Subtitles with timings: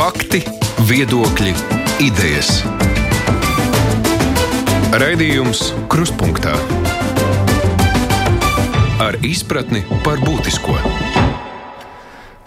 [0.00, 0.38] Fakti,
[0.88, 1.50] viedokļi,
[2.00, 2.62] idejas.
[4.96, 5.60] Raidījums
[5.92, 6.54] Krustpunktā
[9.04, 10.78] ar izpratni par būtisko.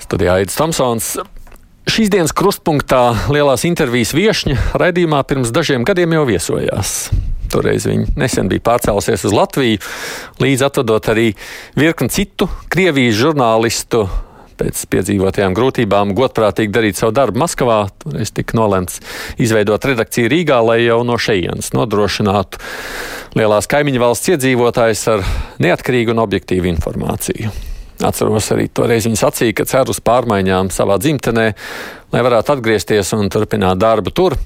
[0.02, 1.12] Studijā Aits Tomsons.
[1.94, 6.98] Šīs dienas krustpunktā lielās intervijas viesņa raidījumā pirms dažiem gadiem jau viesojās.
[7.54, 9.78] Toreiz viņa nesen bija pārcēlusies uz Latviju,
[10.42, 11.36] līdz atvedot arī
[11.78, 14.08] virkni citu Krievijas žurnālistu.
[14.60, 19.00] Pēc piedzīvotajām grūtībām godprātīgi darīt savu darbu Maskavā, toreiz tika nolemts
[19.42, 22.62] izveidot redakciju Rīgā, lai jau no šejienes nodrošinātu
[23.40, 25.26] lielās kaimiņu valsts iedzīvotājus ar
[25.64, 27.54] neatkarīgu un objektīvu informāciju.
[28.04, 31.50] Atceros arī toreiz viņa sacīja, ka cer uz pārmaiņām savā dzimtenē,
[32.14, 34.38] lai varētu atgriezties un turpināt darbu tur.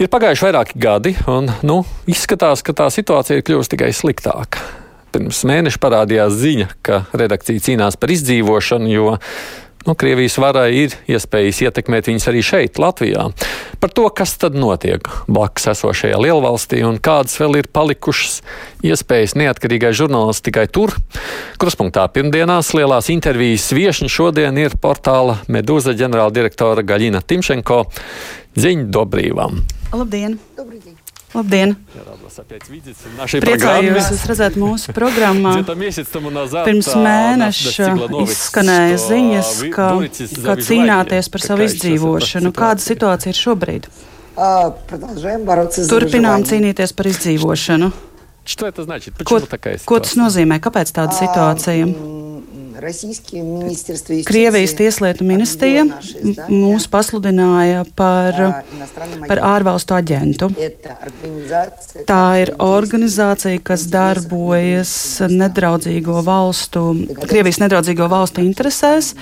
[0.00, 4.83] Ir pagājuši vairāki gadi, un nu, izskatās, ka tā situācija ir kļuvusi tikai sliktāka
[5.14, 9.14] pirms mēneša parādījās ziņa, ka redakcija cīnās par izdzīvošanu, jo
[9.86, 13.28] nu, Krievijas varai ir iespējas ietekmēt viņus arī šeit, Latvijā.
[13.80, 18.40] Par to, kas tad notiek blakus esošajā lielvalstī un kādas vēl ir palikušas
[18.84, 20.96] iespējas neatkarīgai žurnālistikai tur.
[21.60, 27.84] Kruspunktā pirmdienās lielās intervijas viesiņa šodien ir portāla Medūza ģenerāldirektora Gaļina Timšenko
[28.56, 29.64] Ziņu Dobrīvām.
[29.94, 30.38] Labdien!
[30.56, 31.03] Dobrīdien.
[31.34, 31.74] Labdien!
[33.42, 35.56] Priecājos jūs redzēt mūsu programmā.
[35.66, 37.88] Pirms mēneša
[38.22, 39.88] izskanēja ziņas, ka,
[40.46, 42.54] ka cīnāties par savu izdzīvošanu.
[42.54, 43.90] Kāda situācija ir šobrīd?
[45.90, 47.90] Turpinām cīnīties par izdzīvošanu.
[49.24, 49.40] Ko,
[49.88, 50.60] ko tas nozīmē?
[50.62, 52.22] Kāpēc tāda situācija?
[54.28, 55.84] Krievijas tieslietu ministrija
[56.50, 58.36] mūs pasludināja par,
[59.28, 60.50] par ārvalstu aģentu.
[62.08, 64.94] Tā ir organizācija, kas darbojas
[65.32, 66.86] nedraudzīgo valstu,
[67.24, 69.14] Krievijas nedraudzīgo valstu interesēs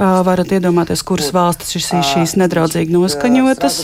[0.00, 3.76] varat iedomāties, kuras valstis ir šīs, šīs nedraudzīgi noskaņotas.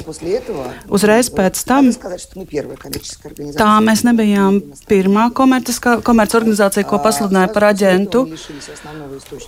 [0.89, 1.91] Uzreiz pēc tam
[3.56, 8.27] tā mēs nebijām pirmā komercorganizācija, ko pasludināja par aģentu.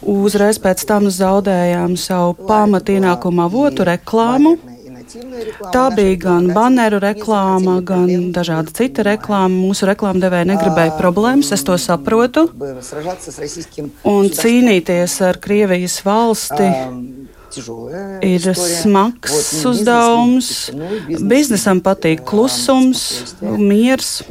[0.02, 4.58] Uzreiz pēc tam zaudējām savu pamatienākumu avotu reklāmu.
[5.72, 9.48] Tā bija gan baneru reklāma, gan dažāda cita reklāma.
[9.48, 12.48] Mūsu reklāmdevēja negribēja problēmas, es to saprotu.
[14.08, 16.68] Un cīnīties ar Krievijas valsti
[18.22, 20.48] ir smags uzdevums.
[21.28, 24.22] Biznesam patīk klusums, miers.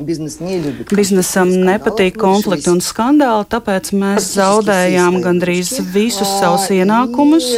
[0.92, 7.50] Biznesam nepatīk konflikti un skandāli, tāpēc mēs zaudējām gandrīz visus savus ienākumus.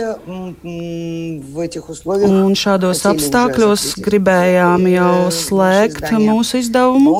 [2.29, 7.15] Un šādos apstākļos gribējām jau slēgt mūsu izdevumu,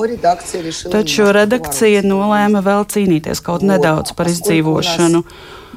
[0.90, 5.24] taču redakcija nolēma vēl cīnīties kaut nedaudz par izdzīvošanu.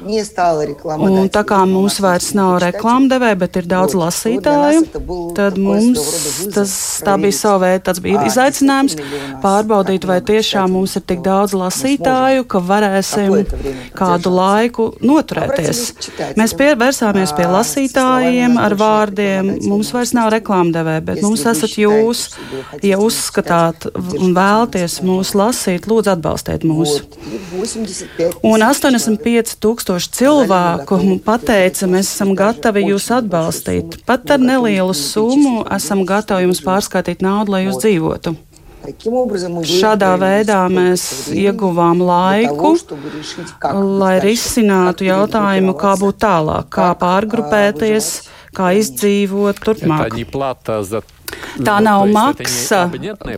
[0.02, 4.82] Un tā kā mums vairs nav reklāmdevēja, bet ir daudz lasītāju,
[5.36, 6.02] tad mums
[6.52, 6.74] tas
[7.06, 8.98] tā bija sava veida tāds bija izaicinājums
[9.42, 13.36] pārbaudīt, vai tiešām mums ir tik daudz lasītāju, ka varēsim
[13.96, 15.84] kādu laiku noturēties.
[16.40, 22.26] Mēs pievērsāmies pie lasītājiem ar vārdiem, mums vairs nav reklāmdevēja, bet mums esat jūs,
[22.84, 26.98] ja uzskatāt un vēlties mūs lasīt, lūdzu atbalstiet mūs.
[28.44, 34.00] Un 85 tūkstoši tūkstoši cilvēku pateica, mēs esam gatavi jūs atbalstīt.
[34.08, 38.34] Pat ar nelielu summu esam gatavi jums pārskaitīt naudu, lai jūs dzīvotu.
[39.64, 42.74] Šādā veidā mēs ieguvām laiku,
[44.00, 48.10] lai risinātu jautājumu, kā būt tālāk, kā pārgrupēties,
[48.56, 50.12] kā izdzīvot turpmāk.
[51.64, 52.84] Tā nav maksa,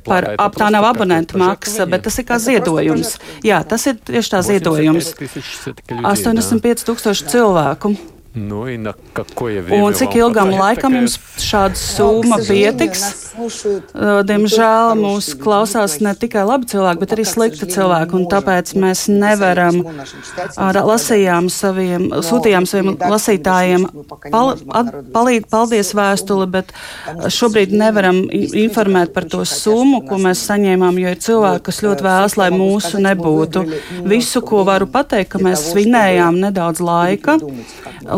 [0.07, 3.17] par, ap, tā nav abonentu maksa, bet tas ir kā ziedojums.
[3.47, 5.15] Jā, tas ir tieši tā ziedojums.
[5.91, 7.97] 85 tūkstoši cilvēku.
[8.36, 12.38] Nu, и на какое время Un cik вам ilgam хватает laikam такая- mums šāda summa
[12.48, 13.02] pietiks?
[13.36, 19.10] Uh, Diemžēl mūs klausās ne tikai labi cilvēki, bet arī slikti cilvēki, un tāpēc mēs
[19.12, 19.84] nevaram
[20.56, 23.84] ar lasījām saviem, sūtījām saviem lasītājiem
[24.32, 26.72] pal, at, palīd, paldies vēstuli, bet
[27.28, 32.02] šobrīd nevaram i- informēt par to summu, ko mēs saņēmām, jo ir cilvēki, kas ļoti
[32.08, 33.66] vēlas, lai mūsu nebūtu.
[34.08, 37.40] Visu, ko varu pateikt, ka mēs svinējām nedaudz laika,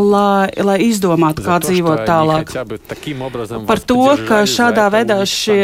[0.08, 2.52] lai, lai izdomātu, kā to, dzīvot tālāk.
[3.68, 5.60] Par to, ka šādā veidā šie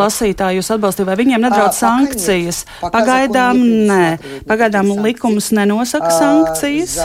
[0.00, 2.64] lasītāji jūs atbalstīja, vai viņiem nedraud sankcijas?
[2.84, 3.60] Pagaidām
[3.90, 4.04] nē.
[4.48, 6.98] Pagaidām likums nenosaka sankcijas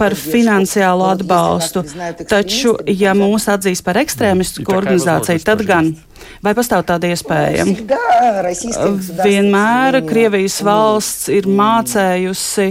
[0.00, 1.84] par finansiālo atbalstu.
[2.30, 5.94] Taču, ja mūs atzīs par ekstrēmistisko organizāciju, tad gan.
[6.40, 7.66] Vai pastāv tāda iespēja?
[9.20, 12.68] Vienmēr Krievijas valsts ir mācējusi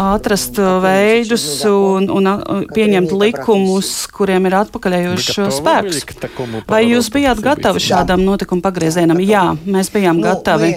[0.00, 2.28] atrast veidus un, un
[2.74, 6.02] pieņemt likumus, kuriem ir atpakaļējošs spēks.
[6.68, 9.20] Vai jūs bijāt gatavi šādam notikuma pagriezienam?
[9.24, 10.74] Jā, mēs bijām gatavi.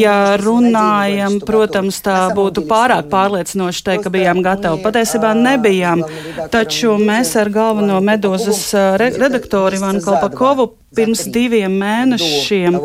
[0.00, 4.80] Ja runājam, protams, tā būtu pārāk pārliecinoši teikt, ka bijām gatavi.
[4.84, 6.04] Patiesībā nebijām,
[6.52, 8.62] taču mēs ar galveno medūzas
[9.00, 10.21] redaktoru Ivanu Kalpēnu.
[10.22, 12.76] Колпакову pirms diviem mēnešiem,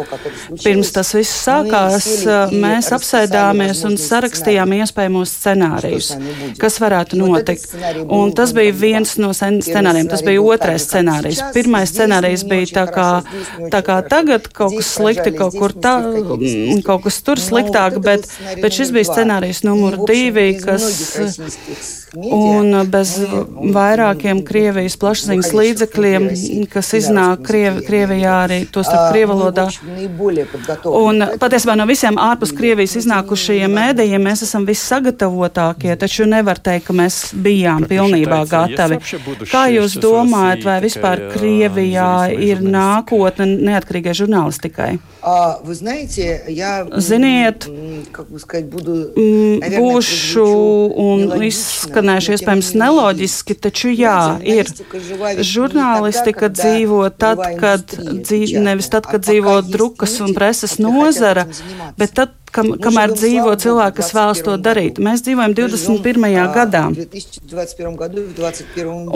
[0.63, 2.07] pirms tas viss sākās,
[2.53, 6.11] mēs apsēdāmies un sarakstījām iespējamos scenārijus,
[6.61, 7.75] kas varētu notikt.
[8.07, 11.43] Un tas bija viens no scenārijiem, tas bija otrais scenārijs.
[11.55, 13.09] Pirmais scenārijs bija tā kā,
[13.73, 15.97] tā kā tagad kaut kas slikti, kaut kur tā,
[16.87, 18.27] kaut kas tur sliktāk, bet,
[18.61, 20.87] bet šis bija scenārijs numur divi, kas.
[22.17, 23.17] Un bez
[23.75, 26.27] vairākiem Krievijas plašsaziņas līdzekļiem,
[26.71, 29.65] kas iznāk Krievi, Krievijā arī to starp Krievalodā.
[30.91, 36.97] Un patiesībā no visiem ārpus Krievijas iznākušajiem mēdījiem mēs esam vissagatavotākie, taču nevar teikt, ka
[36.97, 39.01] mēs bijām pilnībā gatavi.
[39.49, 44.91] Kā jūs domājat, vai vispār Krievijā ir nākotne neatkarīgai žurnālistikai?
[47.03, 47.67] Ziniet,
[49.73, 50.47] būšu
[51.03, 54.71] un izskanēšu iespējams neloģiski, taču jā, ir.
[55.51, 61.47] Žurnālistika dzīvo tad, kad, dzīv, nevis tad, kad dzīvo drukas un preses nozara,
[61.99, 65.01] bet tad, kam, kamēr dzīvo cilvēki, kas vēlas to darīt.
[65.03, 66.27] Mēs dzīvojam 21.
[66.55, 66.83] gadā.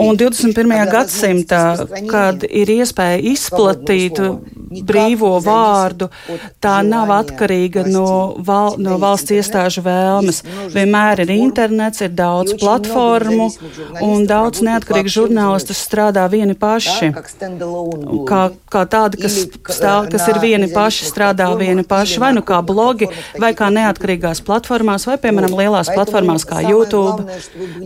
[0.02, 0.74] Un 21.
[0.92, 1.64] gadsimtā,
[2.10, 4.20] kad ir iespēja izplatīt
[4.86, 6.08] brīvo vārdu,
[6.62, 10.42] tā nav atkarīga no, val, no valsts iestāžu vēlmes.
[10.72, 13.48] Vienmēr ir internets, ir daudz platformu
[14.04, 17.12] un daudz neatkarīgu žurnālistu strādā vieni paši.
[18.28, 18.42] Kā,
[18.72, 19.38] kā tādi, kas,
[19.76, 23.10] stāv, kas ir vieni paši, strādā vieni paši, vai nu kā blogi,
[23.40, 27.26] vai kā neatkarīgās platformās, vai, piemēram, lielās platformās kā YouTube.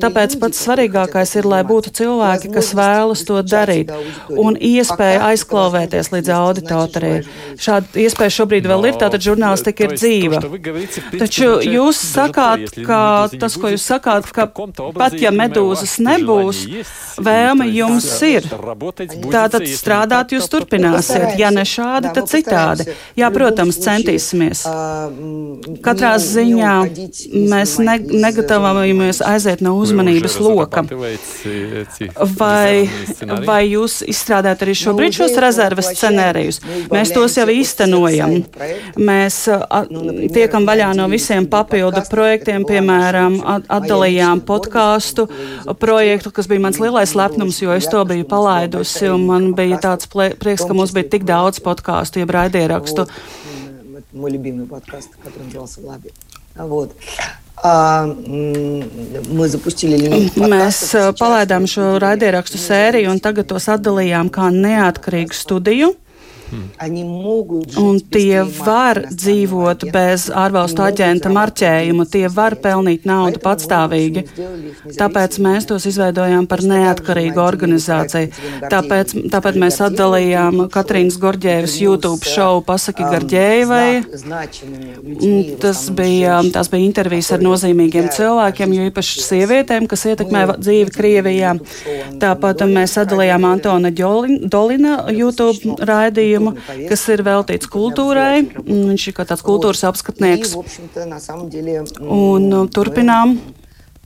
[0.02, 3.92] Tāpēc pats svarīgākais ir, lai būtu cilvēki, kas vēlas to darīt,
[4.30, 6.75] un iespēja aizklauvēties līdz auditorijai.
[7.62, 10.40] Šāda iespēja šobrīd vēl ir, tātad žurnālistika ir dzīva.
[11.16, 13.00] Taču jūs sakāt, ka
[13.32, 14.48] tas, ko jūs sakāt, ka
[14.96, 16.62] pat ja medūzas nebūs,
[17.22, 18.48] vēlme jums ir.
[19.32, 21.36] Tātad strādāt jūs turpināsiet.
[21.40, 22.88] Ja ne šādi, tad citādi.
[23.18, 24.64] Jā, protams, centīsimies.
[25.84, 26.74] Katrā ziņā
[27.50, 27.96] mēs ne,
[28.26, 30.84] negatavojamies aiziet no uzmanības loka.
[32.36, 32.88] Vai,
[33.46, 36.60] vai jūs izstrādājat arī šobrīd šos rezerves scenērijus?
[36.91, 38.37] Mēs tos jau īstenojam.
[38.97, 39.37] Mēs
[40.35, 45.27] tiekam vaļā no visiem papildu projektiem, piemēram, atdalījām podkāstu
[45.81, 50.09] projektu, kas bija mans lielais lepnums, jo es to biju palaidusi, un man bija tāds
[50.11, 53.07] prieks, ka mums bija tik daudz podkāstu, jeb raidierakstu.
[54.13, 56.11] Мой любимый подкаст, который назывался «Лаби».
[56.57, 56.91] Вот.
[60.51, 60.79] Mēs
[61.19, 65.91] palaidām šo raidierakstu sēriju un tagad tos atdalījām kā neatkarīgu studiju.
[67.80, 74.22] Un tie var dzīvot bez ārvalstu aģenta marķējuma, tie var pelnīt naudu patstāvīgi.
[74.96, 78.30] Tāpēc mēs tos izveidojām par neatkarīgu organizāciju.
[78.70, 83.88] Tāpēc, tāpēc mēs atdalījām Katrīnas Gorģēvas YouTube šovu Pasaki Garģēvai.
[85.62, 91.56] Tas bija, tās bija intervijas ar nozīmīgiem cilvēkiem, jo īpaši sievietēm, kas ietekmē dzīvi Krievijā.
[92.22, 98.46] Tāpat mēs atdalījām Antona Dolina YouTube raidījumu raidījumu, kas ir veltīts kultūrai.
[98.66, 100.56] Viņš ir kā tāds kultūras apskatnieks.
[102.06, 103.38] Un turpinām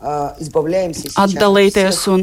[0.00, 2.22] atdalīties un,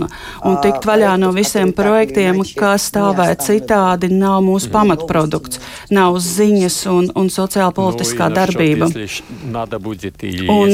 [0.49, 5.61] un tikt vaļā no visiem projektiem, kas tā vai citādi nav mūsu pamatprodukts,
[5.93, 8.89] nav ziņas un, un sociāla politiskā darbība.
[8.89, 10.73] Un,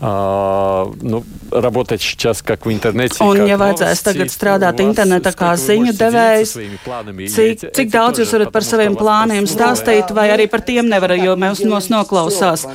[0.00, 3.16] Uh, nu, работать сейчас как в интернете.
[3.18, 6.52] Un, ja vajadzēs tagad strādāt internetā kā ziņu devējs,
[7.34, 11.34] cik, cik daudz jūs varat par saviem plāniem stāstīt, vai arī par tiem nevarat, jo
[11.34, 12.68] mēs mūs noklausās.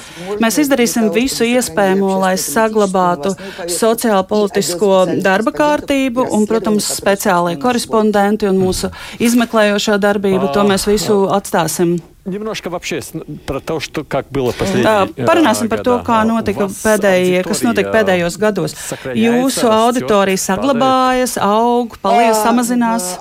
[0.43, 3.37] Mēs izdarīsim visu iespējamo, lai saglabātu
[3.71, 8.91] sociālo politisko darba kārtību un, protams, speciālie korespondenti un mūsu
[9.23, 10.51] izmeklējošo darbību.
[10.51, 13.01] To mēs visu atstāsim Немножко вообще
[13.45, 15.25] про то, что как было последние.
[15.27, 18.75] Parunāsim par to, kā notika pēdējie, kas notika pēdējos gados.
[19.11, 23.19] Jūsu auditorija saglabājas, aug, paliek, samazinās.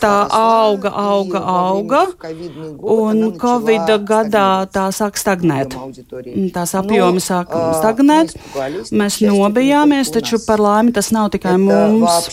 [0.00, 2.00] Tā auga, auga, auga,
[2.80, 5.76] un Covid gadā tā sāk stagnēt.
[6.56, 8.32] Tās apjomi sāk stagnēt.
[8.88, 12.32] Mēs nobijāmies, taču par laimi tas nav tikai mums.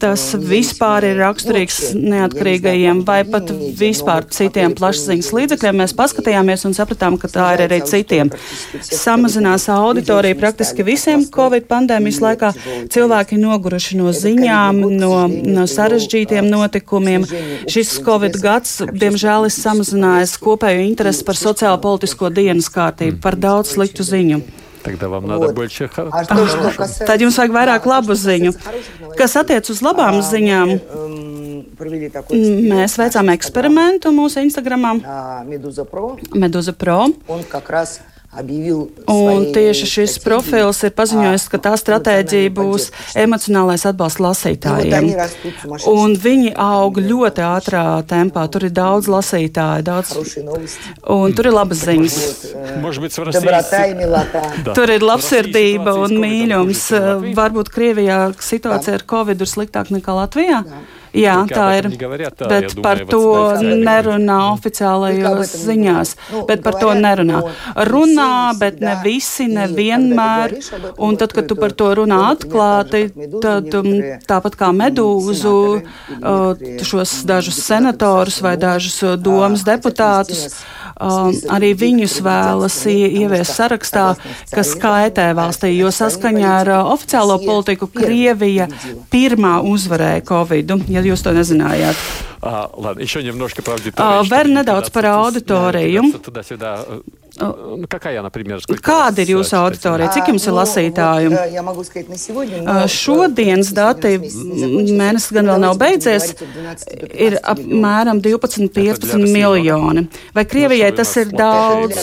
[0.00, 5.78] tas vispār ir raksturīgs neatkarīgajiem vai pat vispār citiem plašsaziņas līdzekļiem.
[5.80, 8.32] Mēs paskatījāmies un sapratām, ka tā ir arī citiem.
[8.84, 12.52] Samazinās auditorija praktiski visiem Covid pandēmijas laikā.
[12.92, 17.24] Cilvēki noguruši no ziņām, no, no sarežģītiem notikumiem.
[17.70, 23.76] Šis Covid gads, diemžēl, ir samazinājis kopējo interesi par sociālo politisko dienas kārtību, par daudz
[23.76, 24.44] sliktu ziņu.
[24.85, 28.53] Тогда вам надо больше Tad jums vajag vairāk labu ziņu.
[29.17, 30.73] Kas attiec uz labām ziņām,
[32.71, 34.95] mēs veicām eksperimentu mūsu Instagramā
[36.33, 37.05] Meduza Pro.
[39.06, 45.08] Un tieši šis profils ir paziņojis, ka tā stratēģija būs emocionālais atbalsts lasītājiem.
[45.90, 48.46] Un viņi aug ļoti ātrā tempā.
[48.52, 50.12] Tur ir daudz lasītāju, daudz.
[51.16, 52.18] Un tur ir labas ziņas.
[54.76, 56.84] Tur ir labsirdība un mīļums.
[57.36, 60.62] Varbūt Krievijā situācija ar Covid ir sliktāka nekā Latvijā.
[60.66, 60.84] Jā,
[61.50, 61.88] tā ir.
[62.50, 63.22] Bet par to
[63.62, 66.14] nerunā oficiālajos ziņās.
[66.48, 67.42] Bet par to nerunā.
[67.90, 70.56] Runā, bet ne visi, nevienmēr.
[70.98, 73.06] Un tad, kad tu par to runā atklāti,
[73.42, 73.90] tad um,
[74.28, 75.56] tāpat kā medūzu,
[76.86, 80.76] šos dažus senatorus vai dažus domas deputātus, um,
[81.49, 84.07] arī viņus vēlas ieviest sarakstā,
[84.51, 88.67] kas kaitē valstī, jo saskaņā ar uh, oficiālo politiku Krievija
[89.11, 90.75] pirmā uzvarēja Covid.
[90.91, 91.97] Ja jūs to nezinājāt.
[92.41, 94.25] А, ладно, еще немножко про аудиторию.
[94.25, 96.01] Vēl nedaudz par auditoriju.
[97.89, 100.09] Какая, например, Kāda ir jūsu auditorija?
[100.11, 101.29] Cik jums ir lasītāju?
[102.91, 106.35] Šodienas dati, mēnesis gan vēl nav beidzies,
[107.15, 110.03] ir apmēram 12-15 miljoni.
[110.35, 111.95] Vai Krievijai tas ir daudz?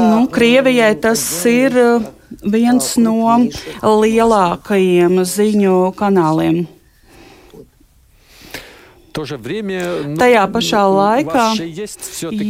[0.00, 1.78] Nu, Krievijai tas ir
[2.42, 3.38] viens no
[3.84, 6.66] lielākajiem ziņu kanāliem.
[9.15, 11.45] Tajā pašā laikā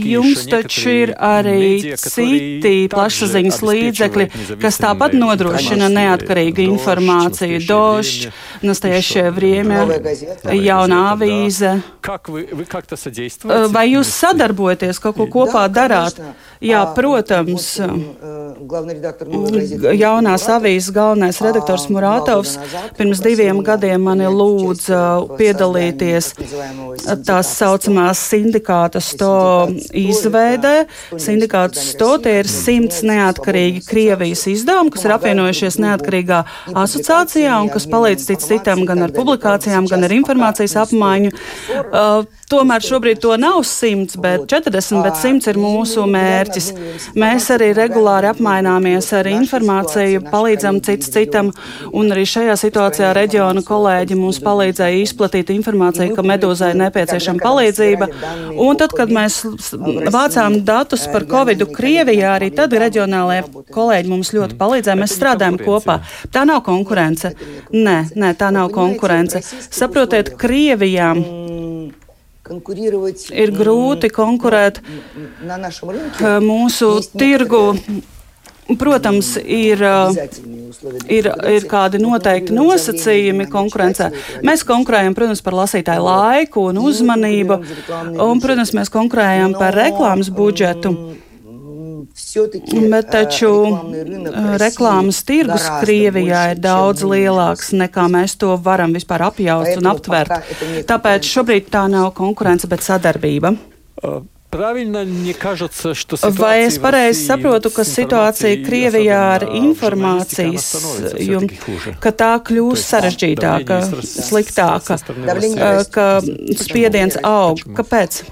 [0.09, 4.25] jums taču ir arī citi plašsaziņas līdzekļi,
[4.63, 7.61] kas tāpat nodrošina neatkarīgu informāciju.
[7.69, 8.29] Došs,
[8.65, 9.83] Nastajušie Vriemē,
[10.57, 11.75] jaunā avīze.
[13.75, 16.17] Vai jūs sadarbojaties, kaut ko kopā darāt?
[16.65, 17.75] Jā, protams.
[19.99, 22.55] Jaunās avīzes galvenais redaktors Murātovs
[22.97, 25.01] pirms diviem gadiem mani lūdza
[25.37, 26.31] piedalīties
[27.25, 30.85] tās saucamās sindikāta sto izveidē.
[31.21, 36.41] Sindikāta sto tie ir simts neatkarīgi Krievijas izdevumi, kas ir apvienojušies neatkarīgā
[36.73, 41.33] asociācijā un kas palīdz cits citam gan ar publikācijām, gan ar informācijas apmaiņu.
[41.85, 46.71] Uh, tomēr šobrīd to nav simts, bet 40, bet simts ir mūsu mērķis.
[47.17, 51.51] Mēs arī regulāri apmaināmies ar informāciju, palīdzam cits citam,
[51.93, 58.09] un arī šajā situācijā reģiona kolēģi mums palīdzēja izplatīt informāciju, ka medūzai nepieciešama palīdzība.
[58.61, 59.41] Un tad, kad mēs
[60.13, 64.99] vācām datus par Covid Krievijā, arī tad reģionālajie kolēģi mums ļoti palīdzēja.
[65.01, 65.99] Mēs strādājam kopā.
[66.31, 67.33] Tā nav konkurence.
[67.73, 69.41] Nē, nē, tā nav konkurence.
[69.69, 71.13] Saprotiet, Krievijā
[73.33, 74.83] ir grūti konkurēt
[76.45, 77.63] mūsu tirgu.
[78.65, 79.81] Protams, ir,
[81.05, 84.09] ir, ir kādi noteikti nosacījumi konkurencē.
[84.45, 87.59] Mēs konkurējam, protams, par lasītāju laiku un uzmanību,
[88.15, 90.95] un, protams, mēs konkurējam par reklāmas budžetu.
[92.89, 93.51] Bet taču
[94.59, 100.33] reklāmas tirgus Krievijā ir daudz lielāks nekā mēs to varam vispār apjaust un aptvert.
[100.89, 103.53] Tāpēc šobrīd tā nav konkurence, bet sadarbība.
[106.39, 110.69] Vai es pareizi saprotu, ka situācija Krievijā ar informācijas,
[111.21, 111.47] jum,
[112.03, 114.97] ka tā kļūst sarežģītāka, sliktāka,
[115.91, 116.07] ka
[116.63, 117.61] spiediens aug?
[117.77, 118.23] Kāpēc?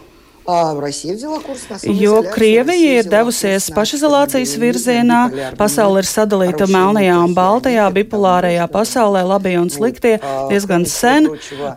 [1.83, 5.19] Jo Krievija ir devusies pašizolācijas virzienā,
[5.55, 10.17] pasaule ir sadalīta melnajā un baltajā, bipolārajā pasaulē, labie un sliktie,
[10.51, 11.29] diezgan sen,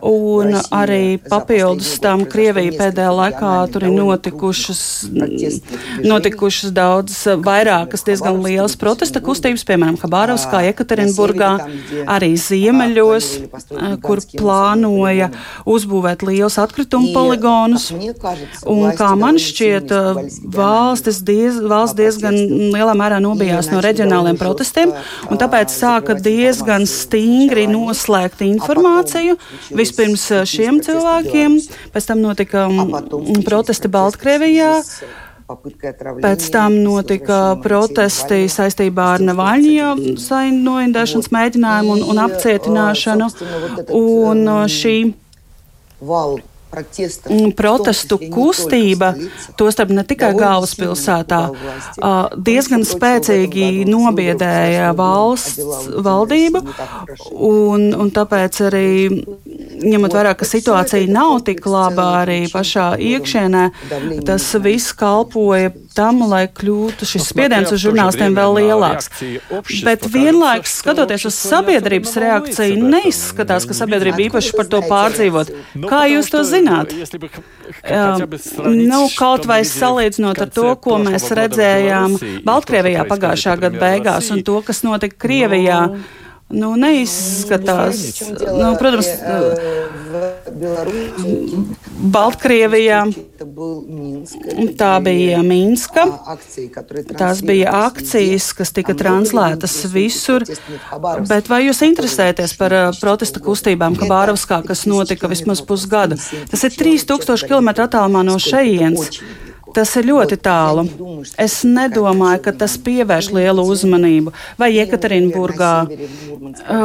[0.03, 4.81] un arī papildus tam Krievija pēdējā laikā tur ir notikušas,
[6.03, 7.15] notikušas daudz
[7.47, 11.53] vairākas diezgan lielas protesta kustības, piemēram, Habārovskā, Ekaterinburgā,
[12.03, 13.31] arī Ziemeļos,
[14.03, 15.31] kur plānoja
[15.63, 17.91] uzbūvēt liels atkritumu poligonus.
[18.65, 19.91] Un kā man šķiet,
[20.55, 22.37] valstis diez, valsts diezgan
[22.73, 24.93] lielā mērā nobijās no reģionāliem protestiem,
[25.29, 29.37] un tāpēc sāka diezgan stingri noslēgt informāciju.
[29.77, 31.59] Vispirms šiem cilvēkiem,
[31.93, 32.67] pēc tam notika
[33.45, 34.73] protesti Baltkrievijā.
[35.47, 39.93] Pēc tam notika protesti saistībā ar Navaļņa
[40.57, 43.29] noindēšanas mēģinājumu un, un apcietināšanu.
[43.95, 44.97] Un šī
[47.57, 49.13] protestu kustība,
[49.59, 51.41] tostarp ne tikai galvaspilsētā,
[52.47, 56.63] diezgan spēcīgi nobiedēja valsts valdību,
[57.31, 58.89] un, un tāpēc arī,
[59.87, 63.65] ņemot vērā, ka situācija nav tik laba arī pašā iekšienē,
[64.27, 69.09] tas viss kalpoja tam, lai kļūtu šis spiediens uz žurnālistiem vēl lielāks.
[69.87, 75.53] Bet vienlaikus, skatoties uz sabiedrības reakciju, neizskatās, ka sabiedrība īpaši par to pārdzīvot.
[75.89, 76.56] Kā jūs to zināt?
[78.77, 84.61] Nu, kaut vai salīdzinot ar to, ko mēs redzējām Baltkrievijā pagājušā gada beigās un to,
[84.65, 85.81] kas notika Krievijā.
[86.47, 88.21] Nu, neizskatās.
[88.55, 89.09] Nu, protams,
[92.07, 93.01] Baltkrievijā
[94.79, 96.05] tā bija Minska.
[97.19, 100.45] Tās bija akcijas, kas tika translētas visur.
[101.27, 106.15] Bet vai jūs interesēties par protesta kustībām Kabārovskā, kas notika vismaz pusgadu?
[106.47, 109.19] Tas ir 3000 km attālumā no šejienes.
[109.75, 110.85] Tas ir ļoti tālu.
[111.37, 114.33] Es nedomāju, ka tas pievērš lielu uzmanību.
[114.59, 115.73] Vai Jekaterinburgā,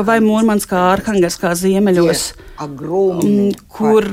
[0.06, 2.24] vai Mūrmanskā, Arhangelskā ziemeļos,
[3.72, 4.06] kur,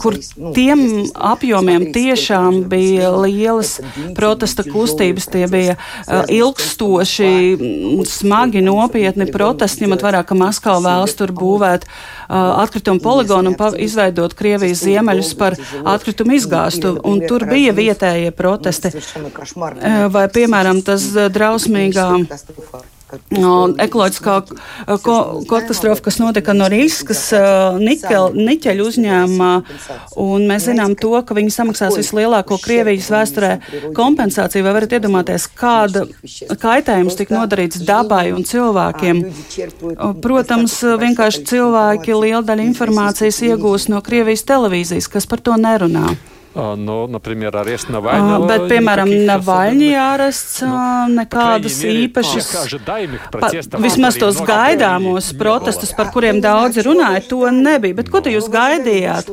[0.00, 0.18] kur
[0.56, 0.84] tiem
[1.32, 3.78] apjomiem tiešām bija lielas
[4.16, 5.28] protesta kustības.
[5.32, 5.76] Tie bija
[6.32, 7.32] ilgstoši,
[8.08, 11.88] smagi, nopietni protesti, ņemot vērā, ka Maskava vēlas tur būvēt
[12.32, 16.96] atkritumu poligonu un izveidot Krievijas ziemeļus par atkritumu izgāstu.
[17.04, 18.90] Un tur bija bija vietējie protesti.
[20.12, 22.08] Vai, piemēram, tas drausmīgā
[23.12, 24.34] ekoloģiskā
[25.44, 27.26] katastrofa, kas notika no Rīgas
[27.76, 29.50] niķeļu uzņēmumā.
[30.48, 33.52] Mēs zinām to, ka viņi samaksās vislielāko Krievijas vēsturē
[33.98, 34.64] kompensāciju.
[34.64, 36.06] Vai varat iedomāties, kāda
[36.62, 39.24] kaitējums tika nodarīts dabai un cilvēkiem?
[40.24, 46.16] Protams, vienkārši cilvēki lielu daļu informācijas iegūst no Krievijas televīzijas, kas par to nerunā.
[46.57, 48.37] Nu, например, arests Navaļņā.
[48.49, 50.63] Bet, piemēram, Navaļņā arests
[51.13, 52.47] nekādas īpašas,
[53.29, 53.51] pa,
[53.83, 57.97] vismaz tos gaidāmos protestus, par kuriem daudzi runāja, to nebija.
[57.99, 59.29] Bet ko tu jūs gaidījāt?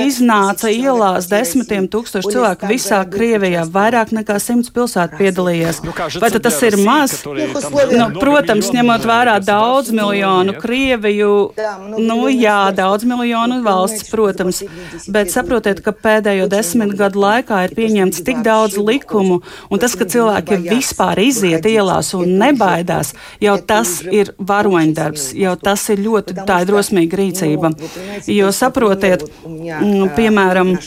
[0.00, 5.82] Iznāca ielās desmitiem tūkstoši cilvēku visā Krievijā, vairāk nekā simts pilsētu piedalījās.
[6.24, 7.18] Vai tas ir maz?
[7.92, 11.36] Nu, protams, ņemot vērā daudz miljonu Krieviju,
[12.00, 14.64] nu jā, daudz miljonu valsts, protams,
[15.12, 19.95] bet saprotiet, redzēt, ka pēdējo desmit gadu laikā ir pieņemts tik daudz likumu, un tas,
[19.95, 26.45] ka cilvēki vispār iziet ielās un nebaidās, jau tas ir varoņdarbs, jau tas ir ļoti
[26.45, 27.73] tā ir drosmīga rīcība.
[28.27, 30.77] Jo saprotiet, mm, piemēram,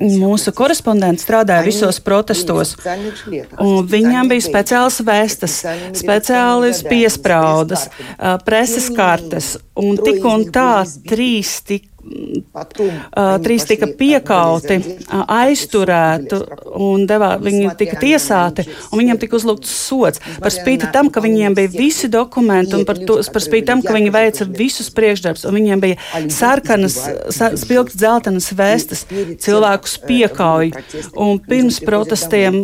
[0.00, 2.76] mūsu korespondenti strādāja visos protestos,
[3.60, 5.62] un viņiem bija speciāls vestas,
[5.94, 7.88] speciālis piespraudas,
[8.44, 14.76] preses kartes, un tik un tā trīs tik Uh, trīs tika piekauti,
[15.10, 16.38] aizturēti
[16.78, 20.20] un devā, viņi tika tiesāti, un viņiem tika uzlūgts sots.
[20.42, 23.94] Par spīti tam, ka viņiem bija visi dokumenti un par, to, par spīti tam, ka
[23.96, 26.98] viņi veica visus priekšdarbus, un viņiem bija sarkanas,
[27.62, 29.06] spilgts dzeltenas vestas,
[29.42, 30.74] cilvēkus piekauj,
[31.16, 32.60] un pirms protestiem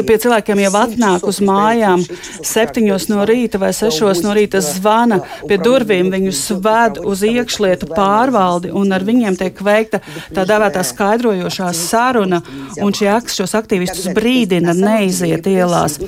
[0.00, 2.06] pie cilvēkiem jau atnāk uz mājām
[2.46, 8.29] septiņos no rīta vai sešos no rīta zvana pie durvīm, viņus ved uz iekšlietu pāri
[8.30, 10.00] pārvaldi, un ar viņiem tiek veikta
[10.34, 12.40] tā dēvētā skaidrojošā saruna,
[12.82, 15.98] un šie šos aktīvistus brīdina neiziet ielās.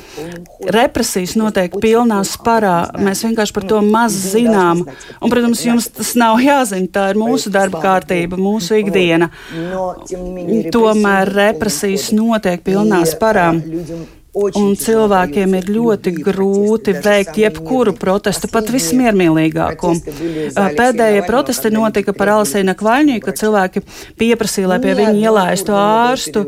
[0.63, 6.41] Represijas notiek pilnā sparā, mēs vienkārši par to maz zinām, un, protams, jums tas nav
[6.43, 9.31] jāzina, tā ir mūsu darba kārtība, mūsu ikdiena.
[10.73, 13.53] Tomēr represijas notiek pilnā sparā.
[14.33, 19.91] Un cilvēkiem ir ļoti grūti veikt jebkuru protestu, pat vismiermīlīgāko.
[20.79, 23.83] Pēdējie protesti notika par Alisēnu Kvaļņu, kad cilvēki
[24.17, 26.47] pieprasīja, lai pie viņa ielaistu ārstu.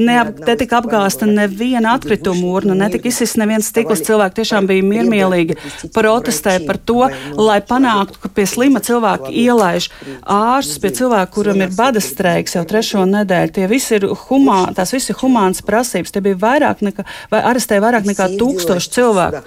[0.00, 4.00] Netika apgāsta neviena atkrituma urna, netika izsist neviens stikls.
[4.08, 5.58] Cilvēki tiešām bija miermīlīgi
[5.92, 7.04] protestē par to,
[7.36, 9.90] lai panāktu, ka pie slima cilvēki ielaiž
[10.24, 13.54] ārstus, pie cilvēku, kuram ir bada streiks jau trešo nedēļu.
[13.60, 16.16] Tie visi ir humā, tās visi humānas prasības.
[16.16, 19.42] Tie bija vairāk nekā vai arestēja vairāk nekā tūkstoši cilvēku.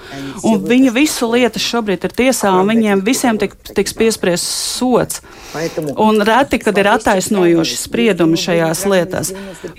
[0.47, 5.23] Un viņa visu lietas šobrīd ir tiesā, un viņiem visiem tik, tiks piespriests sots.
[5.97, 9.31] Un reti, kad ir attaisnojoši spriedumi šajās lietās.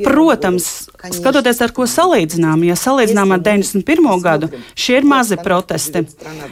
[0.02, 0.66] Protams,
[1.14, 4.08] skatoties ar ko salīdzinām, ja salīdzinām ar 91.
[4.24, 6.02] gadu, šie ir mazi protesti.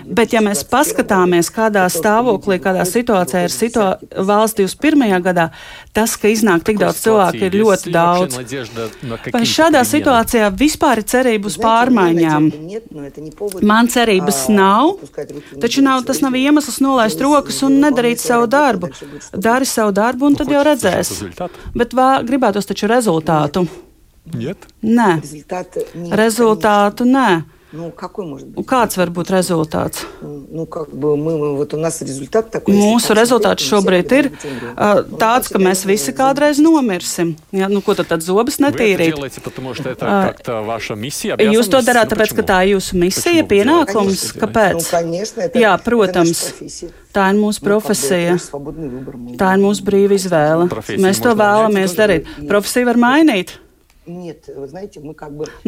[0.07, 5.19] Bet, ja mēs paskatāmies, kādā stāvoklī, kādā situācijā ir situā valsts 21.
[5.25, 5.49] gadā,
[5.97, 8.39] tas, ka iznāk tik daudz cilvēku, ir ļoti daudz.
[9.35, 12.49] Vai šādā situācijā vispār ir cerība cerību uz pārmaiņām.
[13.67, 14.99] Man cerības nav,
[15.63, 18.91] taču nav, tas nav iemesls nolaist rokas un nedarīt savu darbu.
[19.33, 21.13] Dari savu darbu, un tad jau redzēs.
[21.75, 23.67] Bet vā, gribētos taču rezultātu.
[24.83, 25.11] Nē,
[26.13, 27.58] rezultātu nē.
[27.76, 28.68] Ну, какой может быть?
[28.68, 30.06] Kāds var būt rezultāts?
[30.22, 32.76] Ну, как бы мы, мы- вот у нас результат такой.
[32.76, 36.60] если Mūsu так rezultāts смотреть, šobrīd ir сентября, uh, ну, tāds, ka mēs visi kādreiz
[36.62, 37.36] nomirsim.
[37.52, 39.16] Ja, nu, ko tad, tad zobus Вы это netīrīt?
[39.16, 41.88] делаете, потому что это А, как-то ваша миссия, Jūs to обязанность?
[41.90, 42.48] darāt, Ну, tāpēc, ka почему?
[42.48, 43.64] tā ir jūsu misija, Почему вы делаете?
[43.64, 43.94] pienākums.
[44.34, 44.74] Конечно, Kāpēc?
[44.74, 46.90] Ну, конечно, это, Jā, это protams, наша профессия.
[47.12, 48.32] tā ir mūsu Ну, как бы, это profesija.
[48.34, 49.18] наш свободный выбор.
[49.18, 50.70] Мы- Tā ir mūsu brīva izvēle.
[50.70, 52.48] Profesiju Mēs to можно vēlamies менять darīt.
[52.48, 53.50] Profesiju var mainīt.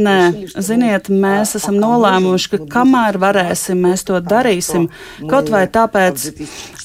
[0.00, 0.16] Nē,
[0.64, 4.88] ziniet, mēs esam nolēmuši, ka kamēr varēsim, mēs to darīsim.
[5.30, 6.26] Kaut vai tāpēc,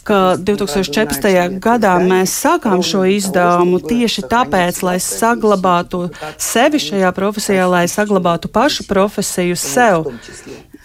[0.08, 1.58] ka 2014.
[1.64, 8.88] gadā mēs sākām šo izdevumu tieši tāpēc, lai saglabātu sevi šajā profesijā, lai saglabātu pašu
[8.90, 10.12] profesiju sev.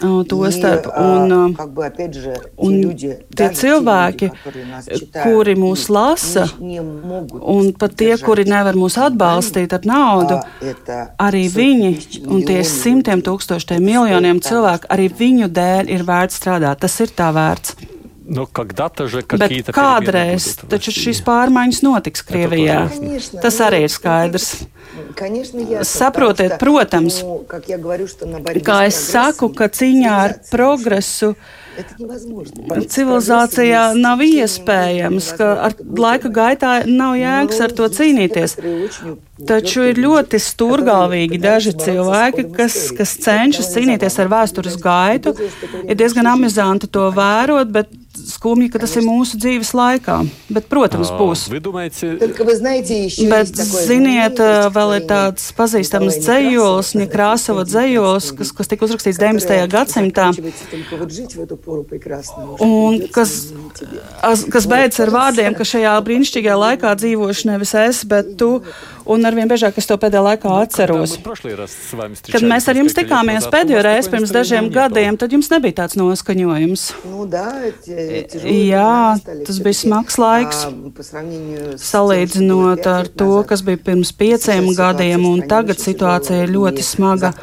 [0.00, 0.08] числе.
[0.08, 0.86] Un To И, starp.
[0.94, 4.36] а, Un, uh, как бы, опять же, те un люди, tie даже те cilvēki, люди,
[4.44, 8.44] которые нас читают kuri и mūs lasa, не- не могут un pat tie, поддержать kuri
[8.44, 13.18] nevar mūs atbalstīt ar naudu, а, это arī сотни viņi тысяч, un tie миллионы simtiem
[13.18, 16.76] людей, tūkstošiem это miljoniem стоит того, cilvēku, arī viņu dēļ ir vērts strādāt.
[16.78, 17.74] Tas ir tā vērts.
[18.28, 21.02] Но когда-то же Bet какие-то kādreiz перемены будут в taču России.
[21.06, 22.90] šīs pārmaiņas notiks Krievijā.
[22.90, 24.66] Конечно, Tas ну, arī ir ну, skaidrs.
[25.14, 28.94] Конечно, ясно, Saprotiet, потому что, protams, ну, как я говорю, что на борьбе Kā с
[28.94, 31.36] es saku, прогрессом ka cīņā ar цивилизация progresu
[31.76, 32.62] Это невозможно.
[32.62, 36.02] Бороться с civilizācijā прогрессом nav ни с чем iespējams, ka ar невозможно.
[36.04, 38.50] laika gaitā nav jēgas ar to Но есть cīnīties.
[38.56, 42.72] некоторые очень Taču ir упертые ļoti люди, stūrgalvīgi которые daži пытаются cilvēki, бороться с kas,
[42.88, 43.24] ходом kas истории.
[43.26, 44.88] cenšas Это cīnīties ar довольно vēstures забавно.
[44.88, 45.28] gaitu.
[45.36, 47.86] Видела, что это Ir diezgan реально amizanti to vērot, bet
[48.41, 50.15] сkumji, ka tas ir mūsu dzīves laikā.
[50.49, 51.45] Bet, protams, būs.
[53.29, 54.41] Bet, ziniet,
[54.73, 59.69] vēl ir tāds pazīstams dzējolis, Nekrāsava dzējolis, kas, kas tika uzrakstīts 19.
[59.69, 60.31] gadsimtā,
[62.65, 63.35] un kas,
[64.55, 68.49] kas beidz ar vārdiem, ka šajā brīnišķīgajā laikā dzīvošu nevis es, bet tu,
[69.05, 71.13] un arvien biežāk es to pēdējā laikā atceros.
[71.21, 76.89] Kad mēs ar jums tikāmies pēdējo reizi pirms dažiem gadiem, tad jums nebija tāds noskaņojums.
[78.39, 80.61] Jā, tas bija smags laiks,
[81.81, 87.33] salīdzinot ar to, kas bija pirms pieciem gadiem, un tagad situācija ir ļoti smaga.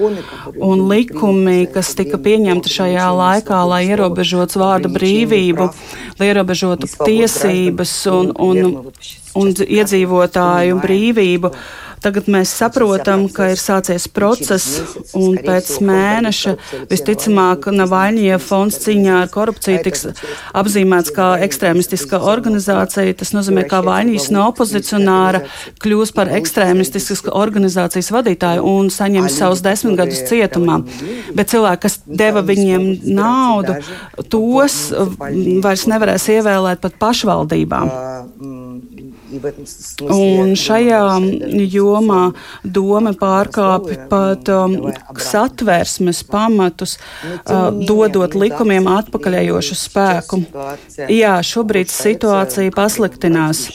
[0.54, 5.68] Un likumi, kas tika pieņemti šajā laikā, lai ierobežotu vārda brīvību,
[6.20, 8.88] lai ierobežotu tiesības un, un,
[9.38, 11.52] un iedzīvotāju brīvību.
[12.02, 14.82] Tagad mēs saprotam, ka ir sācies process,
[15.16, 16.54] un pēc mēneša
[16.90, 20.06] visticamāk Navaļņie fonds cīņā ar korupciju tiks
[20.58, 23.16] apzīmēts kā ekstrēmistiska organizācija.
[23.18, 25.42] Tas nozīmē, ka Vaļņīs no opozicionāra
[25.82, 30.80] kļūs par ekstrēmistiskas organizācijas vadītāju un saņems savus desmit gadus cietumā.
[31.34, 33.78] Bet cilvēki, kas deva viņiem naudu,
[34.30, 34.80] tos
[35.64, 37.92] vairs nevarēs ievēlēt pat pašvaldībām.
[40.14, 41.00] Un šajā
[41.72, 42.20] jomā
[42.64, 44.76] doma pārkāpj pat um,
[45.20, 50.40] satversmes pamatus, uh, dodot likumiem atpakaļējošu spēku.
[51.12, 53.66] Jā, šobrīd situācija pasliktinās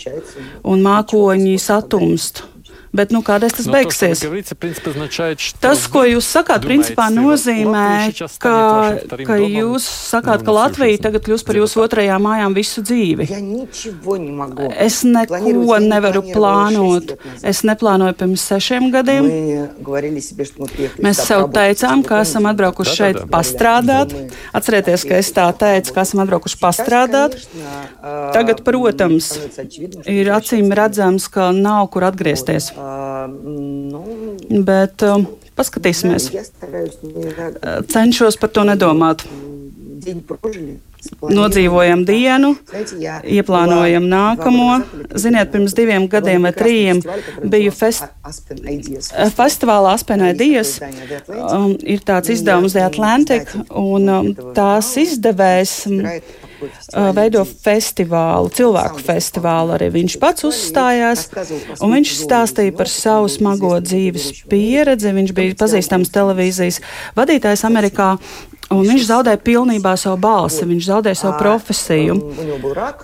[0.63, 2.45] un mākoņi satumst.
[2.93, 4.19] Bet nu, kādreiz tas beigsies?
[5.63, 8.57] Tas, ko jūs sakāt, principā nozīmē, ka,
[9.25, 13.25] ka jūs sakāt, ka Latvija tagad kļūs par jūsu otrajām mājām visu dzīvi.
[14.85, 17.15] Es neko nevaru plānot.
[17.41, 19.31] Es neplānoju pirms sešiem gadiem.
[21.01, 24.13] Mēs sev teicām, ka esam atbraukuši šeit pastrādāt.
[24.53, 27.41] Atcerieties, ka es tā teicu, ka esam atbraukuši pastrādāt.
[28.37, 29.33] Tagad, protams,
[30.05, 32.69] ir acīm redzams, ka nav kur atgriezties.
[33.33, 34.03] Nu,
[34.65, 35.03] Bet
[35.57, 36.31] paskatīsimies.
[37.93, 39.25] Cenšos par to nedomāt.
[41.03, 42.53] Nodzīvojam dienu,
[43.27, 44.67] ieplānojam nākamo.
[45.19, 47.01] Ziniet, pirms diviem gadiem vai trījiem
[47.51, 48.07] biju fest,
[49.35, 50.77] festivālā Aspenai Dijas.
[51.27, 55.75] Um, ir tāds izdevums The Atlantic, un um, tās izdevējs.
[55.91, 56.01] Um,
[57.17, 59.75] veido festivālu, cilvēku festivālu.
[59.77, 61.27] Arī viņš pats uzstājās,
[61.79, 65.13] un viņš stāstīja par savu smago dzīves pieredzi.
[65.15, 66.81] Viņš bija pazīstams televīzijas
[67.17, 68.13] vadītājs Amerikā,
[68.73, 72.17] Un viņš zaudēja pilnībā savu balsi, viņš zaudēja savu profesiju.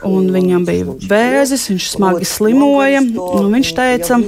[0.07, 3.01] Un viņam bija vēzis, viņš smagi slimoja.
[3.49, 4.19] Viņš teica,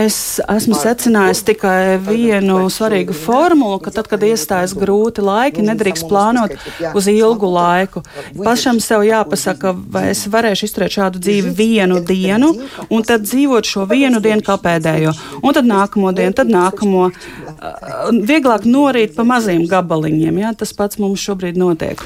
[0.00, 6.56] es esmu secinājis tikai vienu svarīgu formulu, ka tad, kad iestājas grūti laiki, nedrīkst plānot
[6.94, 8.04] uz ilgu laiku.
[8.44, 12.52] Pašam sev jāpasaka, vai es varēšu izturēt šādu dzīvi vienu dienu,
[12.90, 15.14] un tad dzīvot šo vienu dienu kā pēdējo.
[15.42, 17.08] Un tad nākamo dienu, tad nākamo.
[18.26, 20.42] Vieglāk norīt pa maziem gabaliņiem.
[20.44, 22.02] Jā, tas pats mums šobrīd notiek.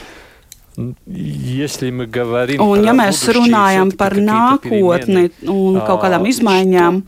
[2.65, 6.99] Un, ja mēs runājam par nākotni un kaut kādām izmaiņām,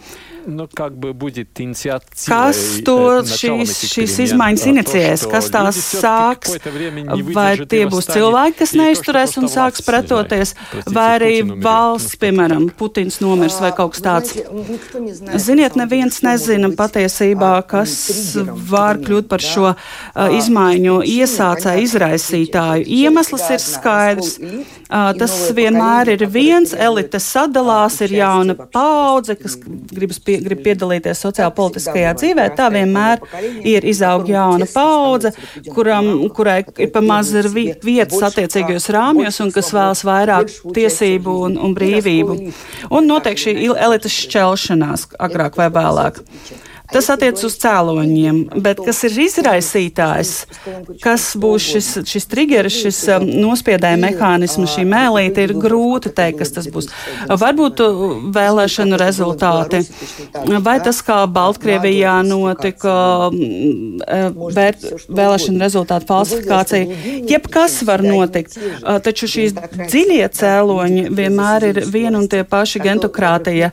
[0.47, 2.01] nu, как бы будет инициатива.
[2.27, 6.55] Kas to šīs, šīs izmaiņas inicijēs, kas tās sāks,
[7.33, 10.55] vai tie būs cilvēki, kas neizturēs un sāks pretoties,
[10.87, 14.35] vai arī valsts, piemēram, Putins nomirs vai kaut kas tāds.
[15.41, 17.95] Ziniet, neviens nezina patiesībā, kas
[18.71, 22.87] var kļūt par šo uh, izmaiņu iesācēju, izraisītāju.
[23.01, 24.37] Iemesls ir skaidrs.
[24.91, 31.22] Uh, tas vienmēr ir viens, elite sadalās, ir jauna paudze, kas gribas pie, grib piedalīties
[31.24, 32.46] sociālpolitiskajā dzīvē.
[32.58, 33.22] Tā vienmēr
[33.66, 35.32] ir izaug jauna paudze,
[35.72, 42.38] kuram, kurai ir pamaz vietas attiecīgajos rāmjos un kas vēlas vairāk tiesību un, un brīvību.
[42.90, 46.22] Un notiek šī elites šķelšanās agrāk vai vēlāk.
[46.92, 50.32] Tas attiec uz cēloņiem, bet kas ir izraisītājs,
[51.02, 56.54] kas būs šis, šis triggers, šis um, nospiedēja mehānisms, šī mēlīte, ir grūti teikt, kas
[56.54, 56.88] tas būs.
[57.26, 58.04] Varbūt uh,
[58.36, 59.82] vēlēšanu rezultāti,
[60.62, 62.94] vai tas, kā Baltkrievijā notika
[63.30, 64.30] um, uh,
[65.08, 68.56] vēlēšanu rezultātu falsifikācija, jebkas var notikt.
[68.56, 73.72] Uh, taču šīs dziļie cēloņi vienmēr ir viena un tie paši gentokrātija,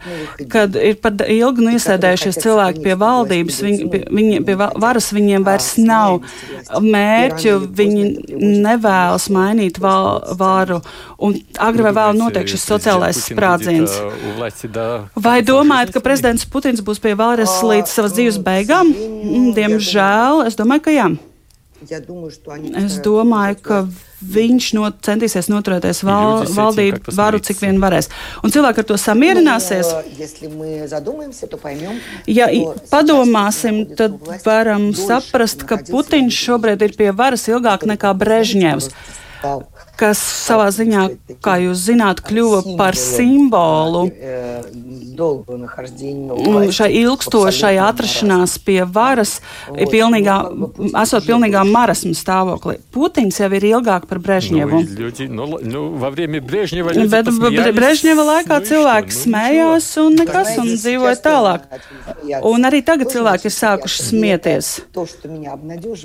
[0.49, 6.21] kad ir pat ilgi niesēdējušies cilvēki pie valdības, viņi, viņi, pie varas viņiem vairs nav
[6.81, 8.05] mērķu, viņi
[8.63, 10.79] nevēlas mainīt val, varu.
[11.23, 13.99] Un agri vai vēl notiek šis sociālais sprādziens.
[15.27, 18.95] Vai domājat, ka prezidents Putins būs pie varas līdz savas dzīves beigām?
[19.55, 21.11] Diemžēl, es domāju, ka jā.
[22.79, 23.79] Es domāju, ka
[24.33, 28.09] viņš no, centīsies noturēties val, valdīt varu, cik vien varēs.
[28.43, 29.89] Un cilvēki ar to samierināsies.
[32.31, 32.47] Ja
[32.91, 34.15] padomāsim, tad
[34.45, 38.93] varam saprast, ka Putins šobrīd ir pie varas ilgāk nekā Brežņevs
[39.99, 41.07] kas savā ziņā,
[41.43, 44.07] kā jūs zināt, kļuva par simbolu
[46.73, 49.37] šai ilgstošai atrašanās pie varas,
[49.69, 50.37] pilnīgā,
[51.03, 52.79] esot pilnīgā marasmu stāvoklī.
[52.93, 54.81] Putins jau ir ilgāk par Brežņevu.
[57.13, 57.31] Bet
[57.77, 61.67] Brežņeva laikā cilvēki smējās un nekas un dzīvoja tālāk.
[62.49, 64.73] Un arī tagad cilvēki ir sākuši smieties.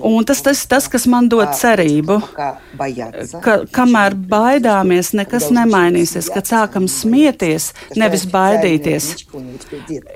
[0.04, 6.88] Un tas, tas, tas kas man dod cerību, ka, kamēr baidāmies, nekas nemainīsies, kad sākam
[6.88, 9.26] smieties, nevis baidīties.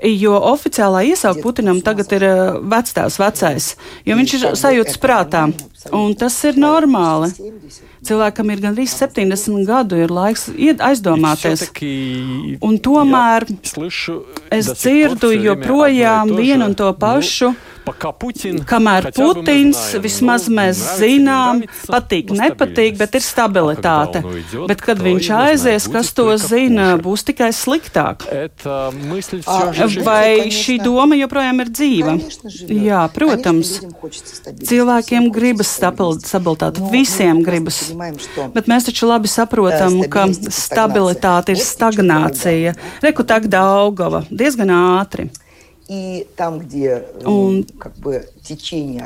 [0.03, 3.73] Jo oficiālā iesauka Putinam tagad ir eh, vectēvs, vecais,
[4.05, 5.47] jo viņš ir sajūts prātā,
[5.91, 7.33] un tas ir normāli.
[8.03, 11.69] Cilvēkam ir gandrīz 70 gadu, ir laiks aizdomāties.
[12.63, 13.47] Un tomēr
[14.51, 17.53] es dzirdu joprojām vienu un to pašu.
[17.83, 24.21] Kamēr Putins, vismaz mēs zinām, patīk, nepatīk, bet ir stabilitāte.
[24.69, 28.23] Bet, kad viņš aizies, kas to zina, būs tikai sliktāk.
[30.07, 32.15] Vai šī doma joprojām ir dzīva?
[32.71, 33.75] Jā, protams.
[34.63, 37.83] Cilvēkiem gribas stabilitāti, visiem gribas.
[38.55, 42.75] Bet mēs taču labi saprotam, ka stabilitāte ir stagnācija.
[43.03, 45.29] Reku tak Daugava diezgan ātri.
[46.35, 48.29] Там, где, un как бы,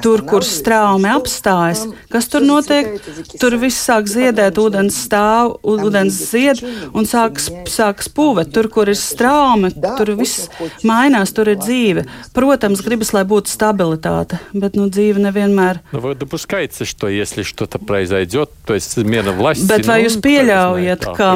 [0.02, 2.92] Tur, kur straumi apstājas, kas tur notiek?
[3.40, 6.60] Tur viss sāk ziedēt, ūdens stāv, ūdens zied
[6.94, 8.52] un sāks, sāks pūvet.
[8.54, 10.46] Tur, kur ir straumi, tur viss
[10.86, 12.04] mainās, tur ir dzīve.
[12.36, 15.82] Protams, gribas, lai būtu stabilitāte, bet nu, dzīve nevienmēr.
[15.90, 19.66] Nu, вы допускаете, что если что-то произойдет, то есть смена власти?
[19.66, 21.32] Bet vai jūs pieļaujat, ka,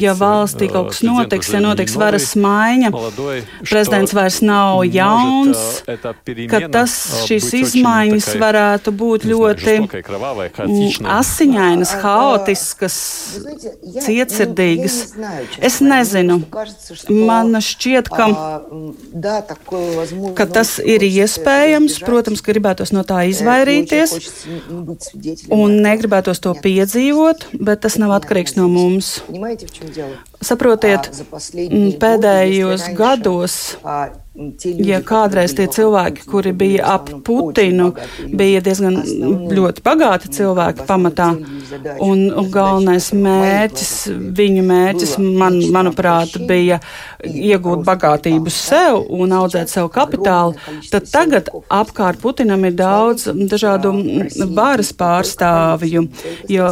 [0.00, 2.92] ja valstī kaut kas notiks, ja notiks varas maiņa,
[3.68, 6.96] prezidents vairs nav jauns, ka tas,
[7.28, 9.75] šīs izmaiņas varētu būt ļoti
[11.15, 12.97] asiņainas, haotiskas,
[14.05, 14.97] cietsirdīgas.
[15.59, 16.39] Es nezinu.
[17.09, 18.27] Man šķiet, ka,
[20.37, 21.99] ka tas ir iespējams.
[22.05, 24.15] Protams, ka gribētos no tā izvairīties
[25.53, 29.17] un negribētos to piedzīvot, bet tas nav atkarīgs no mums.
[30.45, 31.09] Saprotiet,
[32.01, 33.57] pēdējos gados
[34.83, 37.91] ja kādreiz tie cilvēki, kuri bija ap Putinu,
[38.35, 38.97] bija diezgan
[39.55, 41.29] ļoti bagāti cilvēki pamatā,
[42.03, 43.93] un, un galvenais mērķis,
[44.35, 46.81] viņu mērķis, man, manuprāt, bija
[47.25, 50.57] iegūt bagātību sev un audzēt savu kapitālu,
[50.91, 53.93] tad tagad apkārt Putinam ir daudz dažādu
[54.55, 56.05] varas pārstāvju,
[56.51, 56.69] jo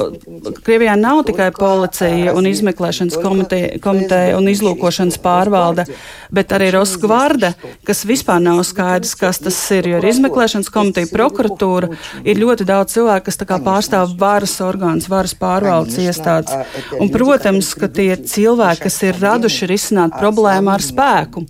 [0.63, 5.85] Krievijā nav tikai policija un izmeklēšanas komiteja, komiteja un izlūkošanas pārvalde,
[6.33, 7.53] bet arī Roskvarda,
[7.87, 9.89] kas vispār nav skaidrs, kas tas ir.
[9.93, 11.91] Jo ir izmeklēšanas komiteja, prokuratūra,
[12.23, 16.55] ir ļoti daudz cilvēku, kas pārstāv varas orgānus, varas pārvaldes iestādes.
[16.99, 21.45] Un, protams, ka tie ir cilvēki, kas ir raduši risināt problēmu ar spēku.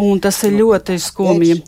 [0.00, 1.60] Un tas ir ļoti skumji.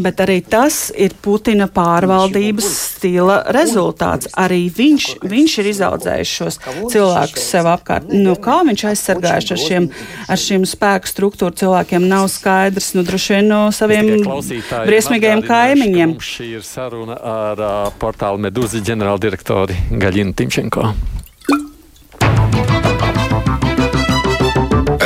[0.00, 4.30] Bet arī tas ir Putina pārvaldības stila rezultāts.
[4.40, 6.58] Arī viņš, viņš ir izaudzējis šos
[6.92, 8.08] cilvēkus sev apkārt.
[8.14, 9.90] Nu, kā viņš aizsargājas ar šiem,
[10.32, 12.94] ar šiem spēku struktūru cilvēkiem, nav skaidrs.
[12.96, 16.18] Nu, droši vien no saviem briesmīgajiem kaimiņiem.
[16.24, 20.88] Šī ir saruna ar uh, portālu Medūzi ģenerāldirektori Gaļinu Timčenko.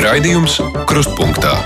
[0.03, 1.57] Раидиумс Крустпункта.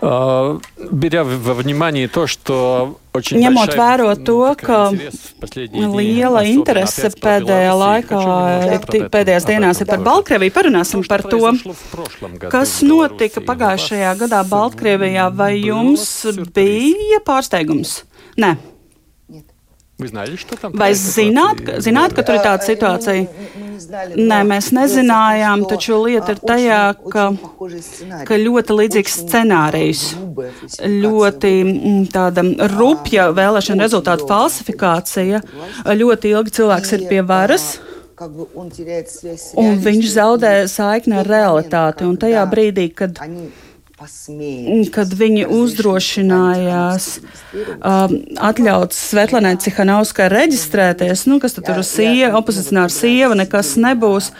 [0.00, 0.60] Uh,
[0.92, 4.92] беря во внимание то, что очень Ņemot vērā to, ka
[5.74, 8.20] liela interese pēdējā laikā,
[9.10, 11.50] pēdējās dienās ir par Baltkrieviju, parunāsim par to,
[12.46, 15.28] kas notika pagājušajā gadā Baltkrievijā.
[15.34, 16.06] Vai jums
[16.54, 18.04] bija pārsteigums?
[18.38, 18.54] Nē.
[20.01, 23.27] Vai zināt, ka, zināt, ka tur ir tāda situācija?
[24.17, 26.79] Nē, mēs nezinājām, taču lieta ir tajā,
[27.13, 27.27] ka,
[28.25, 30.03] ka ļoti līdzīgs scenārijs,
[30.81, 31.53] ļoti
[32.13, 35.43] tāda rupja vēlēšana rezultātu falsifikācija,
[36.01, 37.75] ļoti ilgi cilvēks ir pie varas.
[39.61, 42.09] Un viņš zaudē saikni ar realitāti.
[42.09, 43.21] Un tajā brīdī, kad
[44.93, 48.17] kad viņi uzdrošinājās um,
[48.49, 54.31] atļaut Svetlanai Cihanovskai reģistrēties, nu, kas tad tur ir sieva, opozicionāra sieva, nekas nebūs.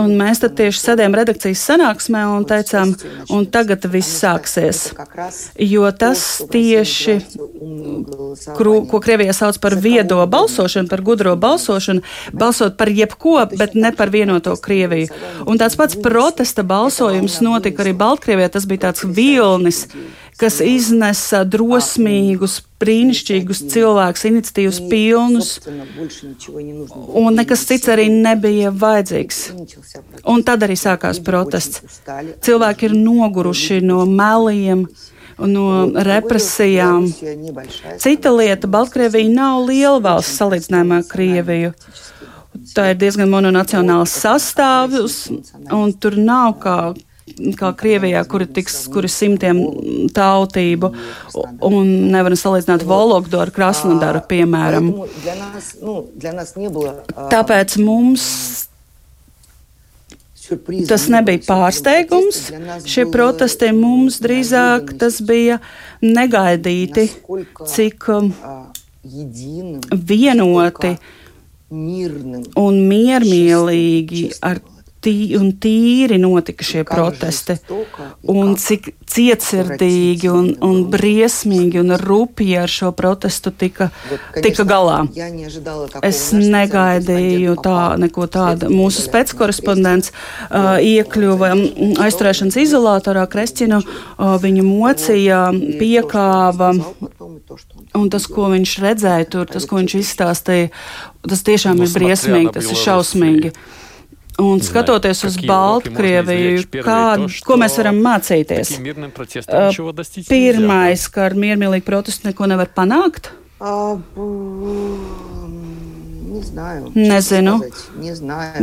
[0.00, 2.94] Un mēs tad tieši sēdējām redakcijas sanāksmē un teicām,
[3.32, 4.82] un tagad viss sāksies.
[5.60, 7.16] Jo tas tieši,
[8.58, 13.92] kru, ko Krievijā sauc par viedo balsošanu, par gudro balsošanu, balsot par jebko, bet ne
[13.96, 15.12] par vienoto Krieviju.
[15.46, 19.86] Un tāds pats protesta balsojums notika arī Baltkrievijā, tas bija tāds vilnis
[20.40, 25.52] kas iznesa drosmīgus, brīnišķīgus cilvēkus, iniciatīvas pilnus,
[27.16, 29.42] un nekas cits arī nebija vajadzīgs.
[30.28, 32.00] Un tad arī sākās protests.
[32.44, 34.86] Cilvēki ir noguruši no meliem.
[35.36, 37.10] No represijām.
[38.00, 41.74] Cita lieta- Baltkrievija nav liela valsts salīdzinājumā ar Krieviju.
[42.72, 45.18] Tā ir diezgan mononacionāls sastāvs,
[45.68, 46.78] un tur nav kā
[47.58, 49.60] kā Krievijā, kur ir tiks, kur ir simtiem
[50.16, 50.92] tautību,
[51.66, 54.92] un nevaram salīdzināt Vologdu ar Krasnodaru, piemēram.
[57.34, 58.30] Tāpēc mums
[60.86, 62.36] Tas nebija pārsteigums.
[62.86, 65.58] Šie protesti mums drīzāk tas bija
[66.04, 67.08] negaidīti,
[67.72, 68.06] cik
[70.12, 70.92] vienoti
[72.62, 74.62] un miermīlīgi ar
[75.06, 77.58] tī, un tīri notika šie protesti,
[78.32, 83.88] un cik cietsirdīgi un, un briesmīgi un rupji ar šo protestu tika,
[84.42, 84.98] tika galā.
[86.06, 88.70] Es negaidīju tā, neko tādu.
[88.72, 91.52] Mūsu spēckorespondents uh, iekļuva
[92.06, 95.46] aizturēšanas izolatorā Krestinu, uh, viņu mocīja,
[95.80, 96.72] piekāva.
[97.96, 100.70] Un tas, ko viņš redzēja tur, tas, ko viņš izstāstīja,
[101.26, 103.54] tas tiešām ir briesmīgi, tas ir šausmīgi.
[104.38, 107.00] Un skatoties uz Baltkrieviju, kā,
[107.46, 108.74] ko mēs varam mācīties?
[110.28, 113.30] Pirmais, ka ar miermīlīgu protestu neko nevar panākt.
[116.94, 117.54] Nezinu.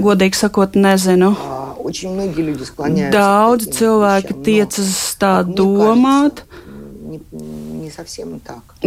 [0.05, 1.31] Godīgi sakot, nezinu.
[3.13, 6.43] Daudz cilvēki tiecas tā domāt.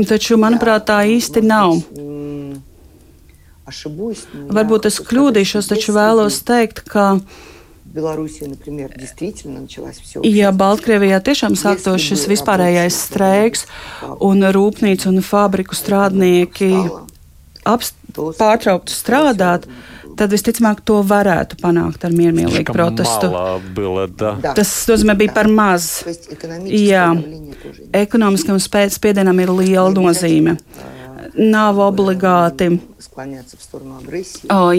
[0.06, 1.74] Taču, manuprāt, tā īsti nav.
[4.51, 7.13] Varbūt es kļūdīšos, taču vēlos teikt, ka
[10.23, 13.65] Ja Baltkrievijā tiešām sāktos šis vispārējais streiks
[14.23, 16.71] un rūpnīcu un fabriku strādnieki
[17.65, 19.67] pārtrauktu strādāt,
[20.17, 23.31] tad visticamāk to varētu panākt ar miermīlīgu protestu.
[23.75, 24.37] Было, да.
[24.55, 25.91] Tas nozīmē, bija par maz.
[26.71, 27.11] Jā,
[27.95, 30.57] ekonomiskam spiedienam ir liela nozīme.
[31.36, 32.70] Nav obligāti.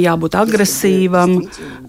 [0.02, 1.36] Jābūt agresīvam,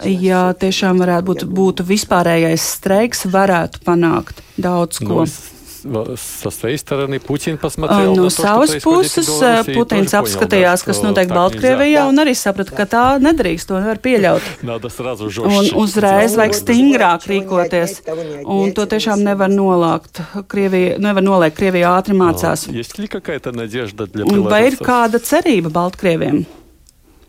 [0.04, 5.24] ja tiešām varētu būt būtu vispārējais streiks, varētu panākt daudz ko.
[5.24, 9.69] Ну, со своей стороны Путин посмотрел No на то, что savas происходит в puses Беларуси,
[9.69, 12.07] и Putins тоже apskatījās, понял, да, kas что notiek так Baltkrievijā, нельзя.
[12.07, 14.41] un arī saprata, ka tā nedrīkst, to nevar pieļaut.
[14.61, 15.75] Надо сразу Un жестче.
[15.75, 17.99] uzreiz vajag stingrāk rīkoties,
[18.45, 20.21] un to tiešām nevar nolākt.
[20.47, 22.65] Krievija, nevar noliekt, Krievija ātri mācās.
[22.71, 24.87] Есть ли какая-то надежда для Un vai ir белорусов?
[24.87, 26.45] kāda cerība Baltkrieviem?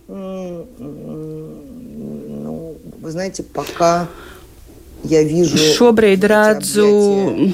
[0.06, 0.66] Ну,
[3.00, 4.10] вы знаете, пока я вижу...
[5.77, 6.87] Šobrīd redzu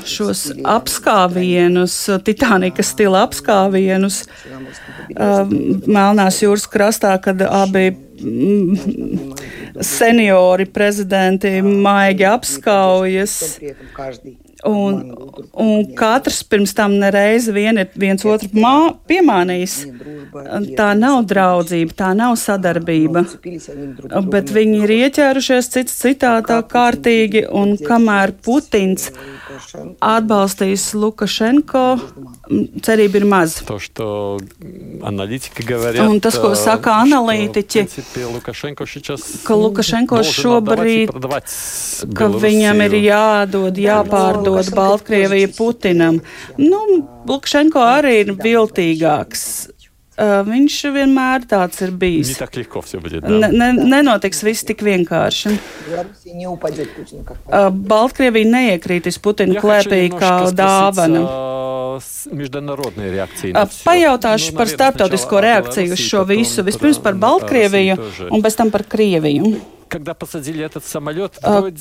[0.08, 5.54] šos apskāvienus, Titanika stila apskāvienus um,
[5.86, 9.36] Melnās jūras krastā, kad abi mm,
[9.86, 13.38] seniori prezidenti maigi apskaujas.
[14.64, 15.02] Un,
[15.52, 19.74] un katrs pirms tam nereiz vien ir viens otru mā, piemānījis.
[20.78, 23.26] Tā nav draudzība, tā nav sadarbība.
[24.32, 29.10] Bet viņi ir ieķērušies cits citā tā kārtīgi, un kamēr Putins
[30.04, 31.84] atbalstīs Lukašenko,
[32.86, 33.64] cerība ir maza.
[36.06, 37.86] Un tas, ko saka analītiķi,
[39.46, 41.14] ka Lukašenko šobrīd,
[42.16, 46.21] ka viņam ir jādod, jāpārdod Baltkrievija Putinam.
[46.59, 46.79] Nu,
[47.29, 49.69] Lukašenko arī ir viltīgāks.
[50.21, 52.37] Uh, viņš vienmēr tāds ir Не bijis.
[52.37, 53.29] так легко все будет, да.
[53.29, 55.57] Ne, ne, nenotiks viss tik vienkārši.
[55.89, 61.25] Белоруссия не упадет Путину как Uh, Baltkrievija neiekrītīs Putina Я хочу klēpī kā немножко dāvana.
[61.25, 63.85] спросить, а, с международной реакцией Uh, на всё.
[63.87, 66.63] Pajautāšu Ну, par наверное, starptautisko сначала о reakciju uz Белоруссии, šo потом visu.
[66.63, 68.29] про- Vispirms par о Baltkrieviju России тоже.
[68.31, 69.57] un pēc tam par Krieviju.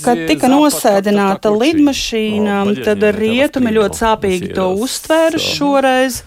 [0.04, 6.22] Kad tika nosēdināta lidmašīna, tad rietumi ļoti sāpīgi to uztvēra šoreiz.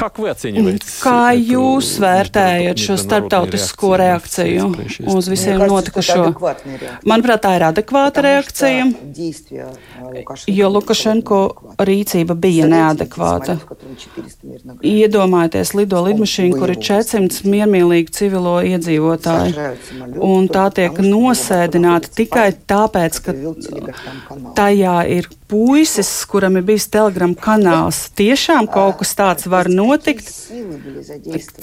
[0.00, 0.84] Как вы оцениваете?
[1.00, 5.16] Kā эту jūs vērtējat šo международную starptautisko реакцию reakciju на все происшествия?
[5.16, 6.02] uz visiem Мне кажется, notikušo?
[6.02, 7.00] что это адекватная реакция.
[7.10, 9.66] Manuprāt, tā ir adekvāta Потому reakcija, что действия,
[9.96, 11.86] э, Лукашенко jo были Lukašenko неадекватны.
[11.86, 13.46] rīcība bija Представляете, neadekvāta.
[13.46, 14.92] самолет, в котором 400 мирных граждан.
[14.92, 20.90] Iedomājieties, lido lidmašīna, kur ir 400 miermīlīgi civilo iedzīvotāji, Сажают самолет un только tā tiek
[20.90, 24.52] потому, что у него nosēdināta находится tikai парень, tāpēc, ka который вел телеграм-канал.
[24.54, 28.10] tajā ir puisis, kuram ir bijis telegram kanāls.
[28.18, 29.86] Tiešām kaut kas tāds var notikt.
[29.91, 30.29] notikt,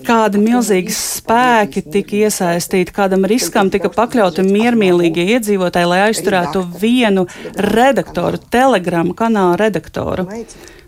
[0.06, 7.26] kādi milzīgi spēki tika iesaistīti, kādam riskam tika pakļauti miermīlīgie iedzīvotāji, lai aizturētu vienu
[7.56, 10.28] redaktoru, telegramu kanāla redaktoru.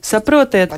[0.01, 0.77] Saprotiet,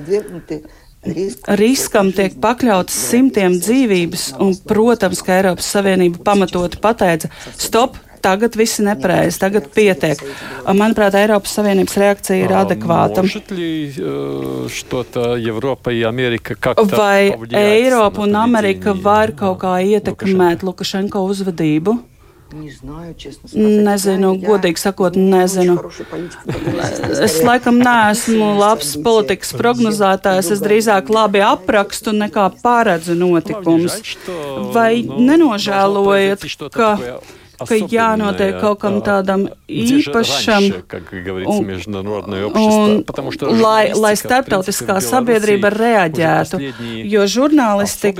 [1.02, 7.26] Riskam tiek pakļauts simtiem dzīvības, un, protams, ka Eiropas Savienība pamatot pateica:
[7.58, 10.23] stop, tagad viss ir nepareizi, tagad pietiek.
[10.66, 13.25] Manuprāt, Eiropas Savienības reakcija ir adekvāta.
[16.97, 17.33] Vai
[17.64, 21.99] Eiropa un Amerika var kaut kā ietekmēt Lukašenko uzvedību?
[22.53, 25.79] Nezinu, godīgi sakot, nezinu.
[25.81, 30.51] Э, es laikam neesmu labs politikas prognozētājs.
[30.57, 33.97] Es drīzāk labi aprakstu nekā pāredzu notikumus.
[34.75, 36.45] Vai nenožēlojat,
[36.77, 36.97] ka
[37.68, 40.66] ka jānotiek kaut kam тādam īpašam,
[42.62, 43.02] un,
[43.60, 46.60] lai, lai starptautiskā sabiedrība reaģētu.
[47.12, 48.12] Jo žurnālisti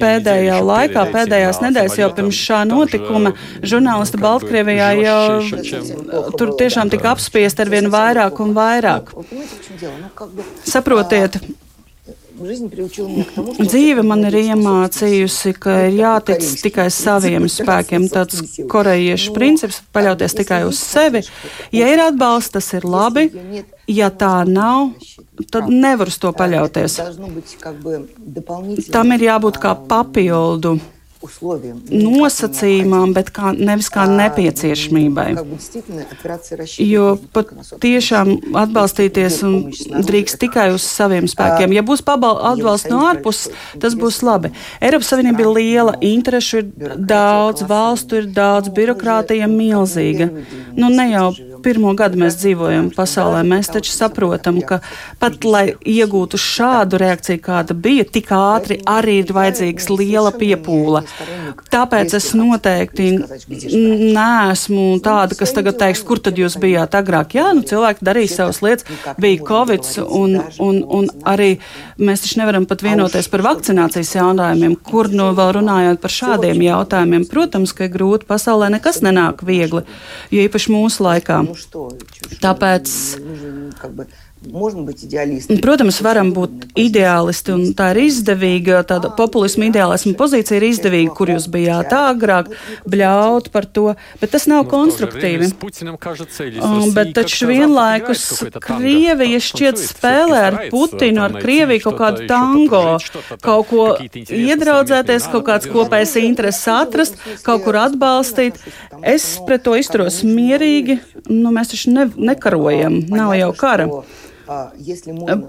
[0.00, 7.64] pēdējā laikā, pēdējās nedēļas jau pirms šā notikuma, žurnālisti Baltkrievijā jau tur tiešām tika apspiesti
[7.64, 9.12] ar vien vairāk un vairāk.
[10.68, 11.40] Saprotiet,
[12.40, 18.06] Dzīve man ir iemācījusi, ka ir jātic tikai saviem spēkiem.
[18.12, 18.40] Tāds
[18.72, 21.22] korejiešu princips- paļauties tikai uz sevi.
[21.72, 23.30] Ja ir atbalsts, tas ir labi.
[23.86, 24.94] Ja tā nav,
[25.50, 26.98] tad nevar uz to paļauties.
[28.90, 30.80] Tam ir jābūt kā papildu
[31.22, 35.28] nosacījumam, bet kā, nevis kā nepieciešamībai.
[36.82, 37.52] Jo pat
[37.82, 39.56] tiešām atbalstīties un
[40.08, 41.74] drīkst tikai uz saviem spēkiem.
[41.76, 43.52] Ja būs atbalsts no ārpuses,
[43.82, 44.52] tas būs labi.
[44.82, 50.30] Eiropas Savienība ir liela, interešu ir daudz, valstu ir daudz, birokrātija milzīga.
[50.76, 51.30] Nu, ne jau
[51.62, 53.42] pirmo gadu mēs dzīvojam pasaulē.
[53.46, 54.80] Mēs taču saprotam, ka
[55.22, 61.04] pat lai iegūtu šādu reakciju, kāda bija, tik ātri arī ir vajadzīgs liela piepūle.
[61.72, 67.36] Tāpēc es noteikti neesmu tāda, kas tagad teiks, kur tad jūs bijāt agrāk.
[67.38, 68.88] Jā, nu cilvēki darīja savas lietas,
[69.20, 71.50] bija Covid, un, un, un arī
[72.00, 77.28] mēs taču nevaram pat vienoties par vakcinācijas jautājumiem, kur nu vēl runājot par šādiem jautājumiem.
[77.30, 79.84] Protams, ka ir grūti, pasaulē nekas nenāk viegli,
[80.32, 81.42] jo īpaši mūsu laikā.
[82.42, 82.98] Tāpēc.
[85.62, 91.30] Protams, varam būt ideālisti, un tā ir izdevīga, tāda populisma ideālisma pozīcija ir izdevīga, kur
[91.30, 92.50] jūs bijāt agrāk,
[92.88, 95.52] bļaut par to, bet tas nav konstruktīvi.
[96.96, 98.24] Bet taču vienlaikus
[98.64, 102.82] Krievija šķiet spēlē ar Putinu, ar Krieviju kaut kādu tango,
[103.44, 108.58] kaut ko iedraudzēties, kaut kāds kopējs intereses atrast, kaut kur atbalstīt.
[109.06, 110.98] Es pret to izturos mierīgi,
[111.30, 113.88] nu mēs taču ne, nekarojam, nav jau kara.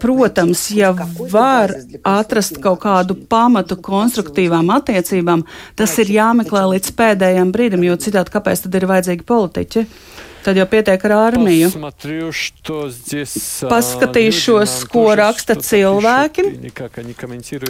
[0.01, 0.91] Protams, ja
[1.31, 1.73] var
[2.03, 5.45] atrast kaut kādu pamatu konstruktīvām attiecībām,
[5.79, 9.87] tas ir jāmeklē līdz pēdējiem brīdim, jo citādi kāpēc tad ir vajadzīgi politiķi?
[10.43, 11.69] Tad jau pietiek ar armiju.
[13.71, 16.43] Paskatīšos, ko raksta cilvēki,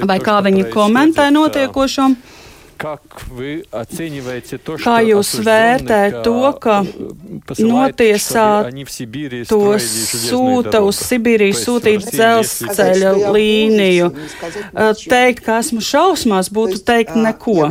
[0.10, 2.08] vai kā viņi komentē notiekošo.
[4.84, 6.82] Kā jūs vērtējat to, ka
[7.64, 8.98] notiesātos
[10.28, 14.10] sūta uz Sibīriju sūtīt dzelzceļa līniju?
[15.00, 17.70] Teikt, ka esmu šausmās, būtu teikt neko.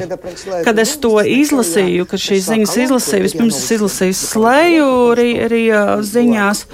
[0.64, 5.62] Kad es to izlasīju, kad šīs ziņas izlasīju, vispirms es izlasīju slēju arī
[6.08, 6.64] ziņās,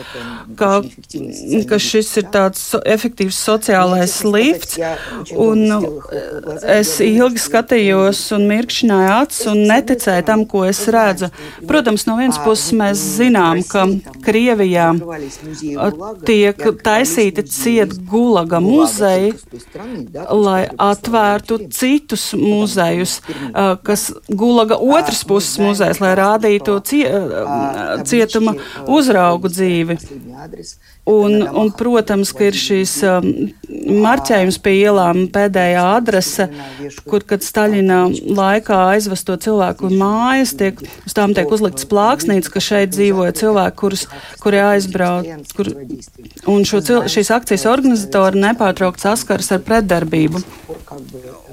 [0.59, 0.71] ka,
[1.73, 4.79] ka šis ir tāds efektīvs sociālais lifts,
[5.35, 5.67] un
[6.79, 11.29] es ilgi skatījos un mirkšķināja acis un neticēja tam, ko es redzu.
[11.69, 13.87] Protams, no vienas puses mēs zinām, ka
[14.25, 14.91] Krievijā
[16.29, 19.35] tiek taisīti ciet gulaga muzeji,
[20.33, 23.19] lai atvērtu citus muzejus,
[23.87, 26.79] kas gulaga otras puses muzejs, lai rādītu
[28.09, 28.57] cietuma
[28.87, 29.99] uzraugu dzīvi.
[31.09, 33.29] Un, un, protams, ka ir šīs um,
[34.05, 36.49] marķējums pie ielām pēdējā adrese,
[37.09, 38.03] kur, kad Staļina
[38.37, 44.05] laikā aizvesto cilvēku mājas, tiek, uz tām tiek uzlikts plāksnīts, ka šeit dzīvoja cilvēki, kurus,
[44.43, 45.55] kuri aizbrauc.
[45.57, 45.73] Kur,
[46.53, 50.45] un šo, šīs akcijas organizatori nepārtraukt saskars ar pretdarbību.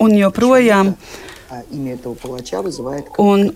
[0.03, 0.95] Un joprojām.
[0.95, 1.23] Uh,
[3.21, 3.51] Un,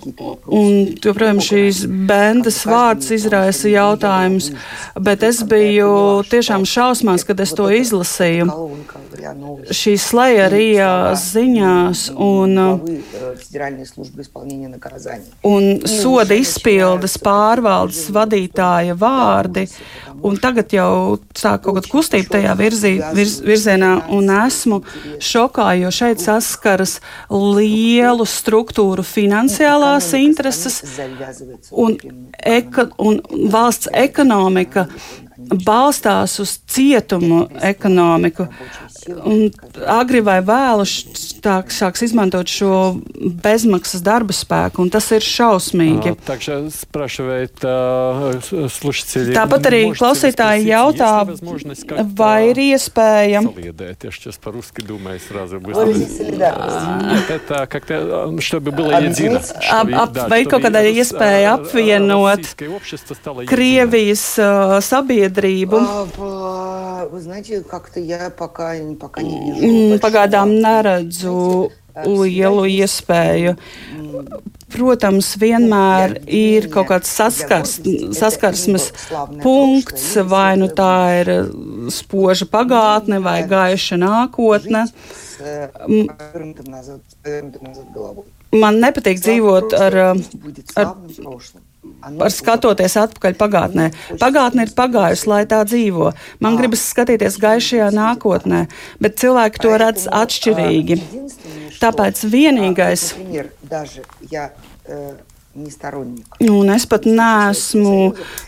[0.45, 4.51] un joprojām šīs bendas vārds izraisa jautājumus,
[5.01, 8.45] bet es biju tiešām šausmās, kad es to izlasīju.
[9.73, 10.67] Šī slēja arī
[11.19, 12.53] ziņās un,
[15.49, 19.65] un soda izpildes pārvaldes vadītāja vārdi,
[20.23, 24.81] un tagad jau sāk kaut kāda kustība tajā virzī, virz, virzienā, un esmu
[25.23, 26.99] šokā, jo šeit saskaras
[27.33, 30.81] līdzi lielu struktūru finansiālās intereses
[31.71, 31.97] un,
[32.45, 33.19] eka, un
[33.51, 34.87] valsts ekonomika
[35.65, 38.47] balstās uz cietumu ekonomiku.
[39.25, 39.47] Un
[39.87, 40.85] agri vai vēlu
[41.44, 43.00] tā, sāks izmantot šo
[43.44, 46.14] bezmaksas darba spēku, un tas ir šausmīgi.
[49.34, 51.10] Tāpat arī klausītāji jautā,
[52.20, 53.44] vai ir iespēja.
[59.74, 62.54] Ap, ap, vai ir kaut kāda iespēja apvienot
[63.50, 65.84] Krievijas uh, sabiedrību?
[67.04, 70.00] Вы знаете, как-то я пока, пока не вижу.
[70.00, 71.27] Pagaidām neredzu
[72.05, 73.55] lielu iespēju.
[74.69, 77.79] Protams, vienmēr ir kaut kāds saskars,
[78.15, 78.89] saskarsmes
[79.41, 81.31] punkts, vai nu tā ir
[81.93, 84.85] spoža pagātne vai gaiša nākotne.
[88.59, 89.97] Man nepatīk dzīvot ar,
[90.77, 90.93] ar
[92.19, 93.85] Par skatoties atpakaļ pagātnē.
[94.19, 96.11] Pagātne ir pagājusi, lai tā dzīvo.
[96.43, 98.65] Man gribas skatīties gaišajā nākotnē,
[98.99, 100.99] bet cilvēki to redz atšķirīgi.
[101.79, 103.05] Tāpēc vienīgais.
[106.49, 107.95] Un es pat neesmu,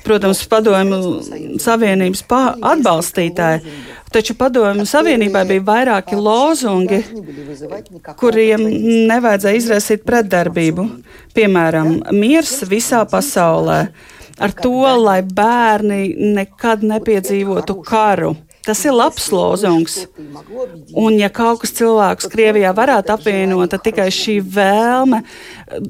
[0.05, 3.63] protams, padomju savienības atbalstītāja,
[4.11, 7.01] taču padomju savienībai bija vairāki lozungi,
[8.19, 8.65] kuriem
[9.09, 10.87] nevajadzēja izraisīt pretdarbību.
[11.35, 13.79] Piemēram, miers visā pasaulē,
[14.41, 18.35] ar to, lai bērni nekad nepiedzīvotu karu.
[18.65, 19.95] Tas ir labs lozungs.
[20.93, 25.23] Un, ja kaut kas cilvēks Krievijā varētu apvienot, tad tikai šī vēlme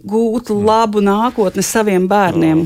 [0.08, 2.64] gūt labu nākotni saviem bērniem.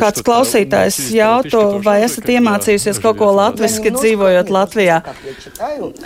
[0.00, 5.02] Kāds klausītājs jauto, vai esat iemācījusies kaut ko latviski dzīvojot Latvijā?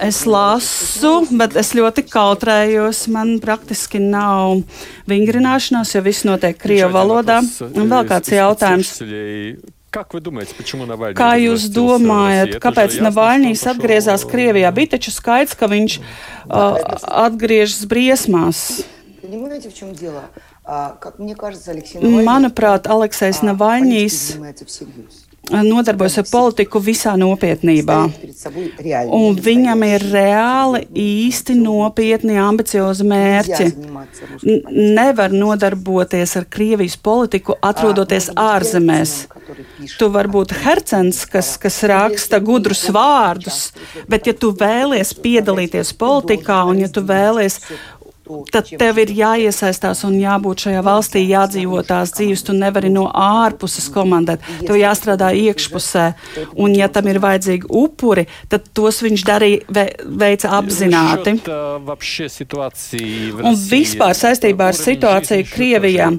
[0.03, 3.05] Es lasu, bet es ļoti kautrējos.
[3.15, 4.65] Man praktiski nav
[5.11, 7.39] vingrināšanās, jo viss notiek Krievu valodā.
[7.71, 8.97] Un vēl kāds jautājums.
[11.19, 14.71] Kā jūs domājat, kāpēc Navaļņīs atgriezās Krievijā?
[14.75, 16.79] Bija taču skaidrs, ka viņš uh,
[17.27, 18.63] atgriežas briesmās.
[22.27, 24.21] Manuprāt, Aleksis Navaļņīs
[25.51, 27.99] nodarbojas ar politiku visā nopietnībā.
[29.11, 33.69] Un viņam ir reāli īsti nopietni, ambiciozi mērķi.
[34.71, 39.17] Nevar nodarboties ar Krievijas politiku, atrodoties ārzemēs.
[39.99, 43.71] Tu vari būt hercens, kas, kas raksta gudrus vārdus,
[44.11, 47.59] bet ja tu vēlies piedalīties politikā un ja tu vēlies
[48.53, 52.45] tad tev ir jāiesaistās un jābūt šajā valstī, jādzīvo tās dzīves.
[52.47, 56.07] Tu nevari no ārpuses komandēt, tev jāstrādā iekšpusē.
[56.57, 61.37] Un, ja tam ir vajadzīgi upuri, tad tos viņš darīja, veica apzināti.
[63.41, 66.11] Un vispār saistībā ar situāciju Krievijā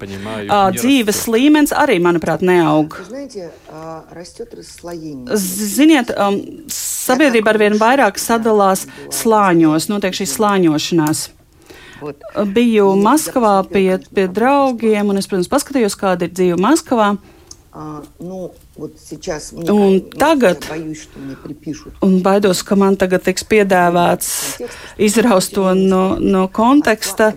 [0.77, 2.97] dzīves līmenis arī, manuprāt, neaug.
[5.41, 6.39] Ziniet, um,
[6.71, 8.87] sabiedrība arvien vairāk sadalās
[9.21, 11.29] slāņos, notiek šī slāņošanās.
[12.55, 17.13] Biju Maskavā pie, pie draugiem, un es, protams, paskatījos, kāda ir dzīve Maskavā.
[17.71, 20.63] Uh, nu, Un tagad,
[22.01, 24.29] un baidos, ka man tagad tiks piedāvāts
[24.95, 27.33] izraust to no, no konteksta,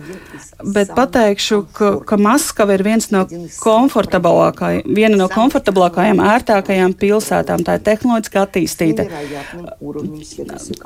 [0.63, 3.25] bet pateikšu, ka, ka Maskava ir viens no
[3.59, 7.65] komfortablākajiem, viena no komfortablākajām, ērtākajām pilsētām.
[7.67, 9.05] Tā ir tehnoloģiski attīstīta.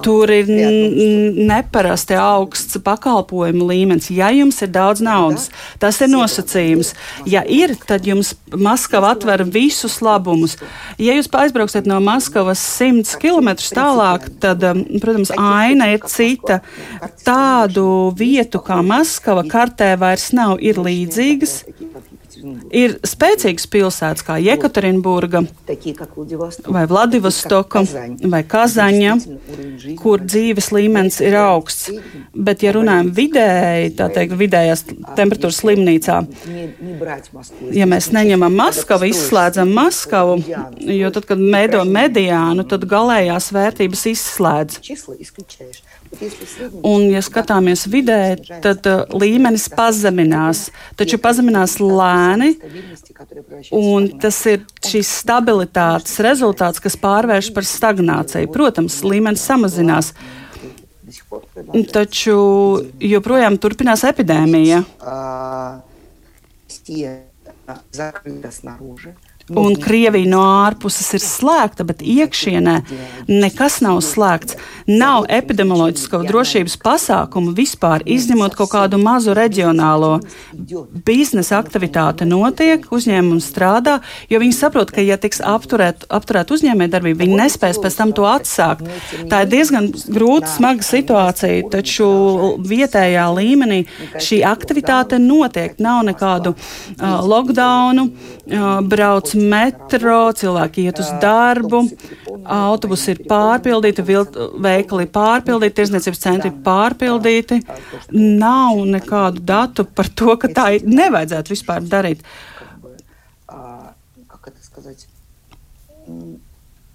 [0.01, 4.09] Tur ir neparasti augsts pakalpojumu līmenis.
[4.17, 6.95] Ja jums ir daudz naudas, tas ir nosacījums.
[7.29, 10.57] Ja ir, tad jums Maskava atver visus labumus labumus.
[10.99, 16.61] Ja jūs aizbrauksiet no Maskavas 100 km tālāk, tad, um, protams, aina ir cita.
[17.25, 21.63] Tādu vietu kā Maskava kartē vairs nav, ir līdzīgas.
[22.75, 25.41] Ir spēcīgas pilsētas kā Jekaterinburga
[26.69, 27.83] vai Vladivostoka
[28.31, 29.15] vai Kazaņa,
[29.99, 31.89] kur dzīves līmenis ir augsts.
[32.33, 34.85] Bet, ja runājam vidēji, tā teikt, vidējās
[35.17, 36.19] temperatūras slimnīcā,
[37.75, 40.39] ja mēs neņemam Maskavu, izslēdzam Maskavu,
[40.99, 44.81] jo tad, kad mēdo mediānu, tad galējās vērtības izslēdz.
[46.81, 48.33] Un, ja skatāmies vidē,
[48.63, 50.65] tad uh, līmenis pazeminās,
[50.97, 52.55] taču pazeminās lēni,
[53.77, 58.49] un tas ir šīs stabilitātes rezultāts, kas pārvērš par stagnāciju.
[58.53, 60.11] Protams, līmenis samazinās.
[61.93, 62.37] Taču
[63.05, 64.83] joprojām turpinās epidēmija.
[69.57, 72.75] Un Krievija no ārpuses ir slēgta, bet iekšienē
[73.29, 74.57] nekas nav slēgts.
[74.89, 80.19] Nav epidemioloģisko drošības pasākumu vispār, izņemot kaut kādu mazu reģionālo.
[81.05, 87.39] Biznesa aktivitāte notiek, uzņēmumi strādā, jo viņi saprot, ka, ja tiks apturēt, apturēt uzņēmējdarbību, viņi
[87.41, 88.85] nespēs pēc tam to atsākt.
[89.29, 92.09] Tā ir diezgan grūta, smaga situācija, taču
[92.69, 93.83] vietējā līmenī
[94.17, 95.77] šī aktivitāte notiek.
[95.81, 101.81] Nav nekādu uh, lockdownu, uh, brauc metro, cilvēki iet uz darbu,
[102.43, 104.05] autobusi ir pārpildīti,
[104.65, 107.61] veikali pārpildīti, tirsniecības centri pārpildīti.
[108.15, 112.23] Nav nekādu datu par to, ka tā nevajadzētu vispār darīt.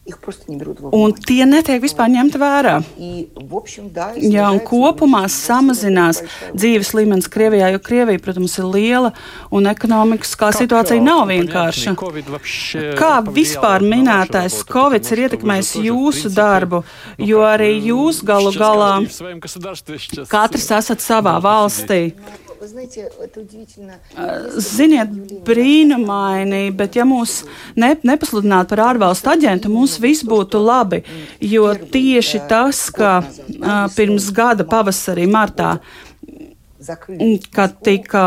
[0.04, 2.74] Un tie netiek vispār ņemti vērā.
[4.20, 6.20] Jā, un kopumā samazinās
[6.52, 9.14] dzīves līmenis Krievijā, jo Krievija, protams, ir liela
[9.48, 11.96] un ekonomiskā situācija nav vienkārša.
[13.00, 16.84] Kā vispār minētais Covid ir ietekmējis jūsu darbu,
[17.24, 18.92] jo arī jūs galu galā
[20.28, 22.10] katrs esat savā valstī.
[24.62, 25.12] Ziniet,
[25.46, 27.42] brīnumaini, bet ja mūs
[27.80, 31.02] ne, nepasludinātu par ārvalstu aģentu, mums viss būtu labi.
[31.44, 33.20] Jo tieši tas, ka
[33.96, 35.76] pirms gada pavasarī, martā,
[37.54, 38.26] kad tika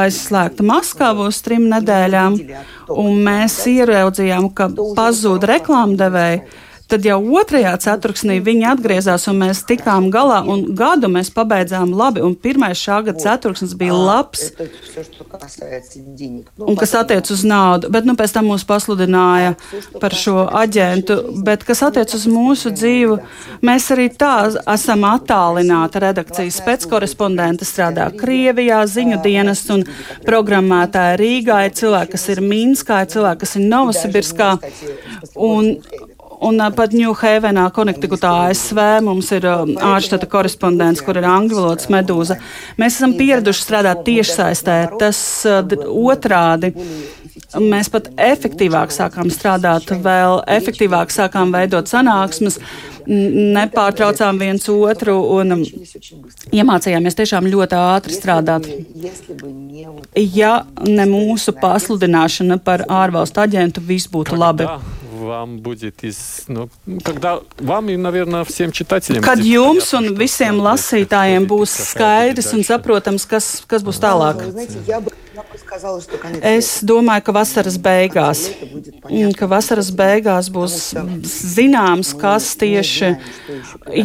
[0.00, 2.38] aizslēgta Maskava uz trim nedēļām,
[2.96, 6.44] un mēs ieraudzījām, ka pazūd reklāmdevēji
[6.90, 12.22] Tad jau otrajā ceturksnī viņi atgriezās un mēs tikām galā, un gadu mēs pabeidzām labi.
[12.26, 14.48] Un pirmais šā gada ceturksnis bija labs.
[16.66, 19.54] Un kas attiec uz naudu, bet nu, pēc tam mūs pasludināja
[20.02, 21.20] par šo aģentu.
[21.46, 23.20] Bet kas attiec uz mūsu dzīvi,
[23.66, 24.34] mēs arī tā
[24.74, 26.02] esam attālināti.
[26.02, 29.86] Redakcijas spēckorespondente strādā Krievijā, ziņu dienas un
[30.26, 34.54] programmētāja Rīgā, ir cilvēki, kas ir Minskā, ir cilvēki, kas ir Novosibirskā.
[35.38, 35.76] Un,
[36.40, 42.38] Un pat Ņūhevenā, Konektikuta ASV, mums ir ārštata korespondents, kur ir angļu valodas medūza.
[42.80, 44.76] Mēs esam pieraduši strādāt tiešsaistē.
[45.00, 45.20] Tas
[45.84, 46.72] otrādi.
[47.60, 52.60] Mēs pat efektīvāk sākām strādāt, vēl efektīvāk sākām veidot sanāksmes,
[53.10, 55.58] nepārtraucām viens otru un
[56.54, 58.70] iemācījāmies tiešām ļoti ātri strādāt.
[60.14, 60.54] Ja
[60.86, 64.70] ne mūsu pasludināšana par ārvalstu aģentu, viss būtu labi
[65.19, 66.69] вам будет из, ну,
[67.03, 69.23] когда вам и, наверное, всем читателям.
[69.23, 74.41] Kad jums un visiem lasītājiem būs skaidrs un saprotams, kas, kas būs tālāk.
[76.42, 78.42] Es domāju, ka vasaras beigās,
[79.38, 80.76] ka vasaras beigās būs
[81.54, 83.12] zināms, kas tieši,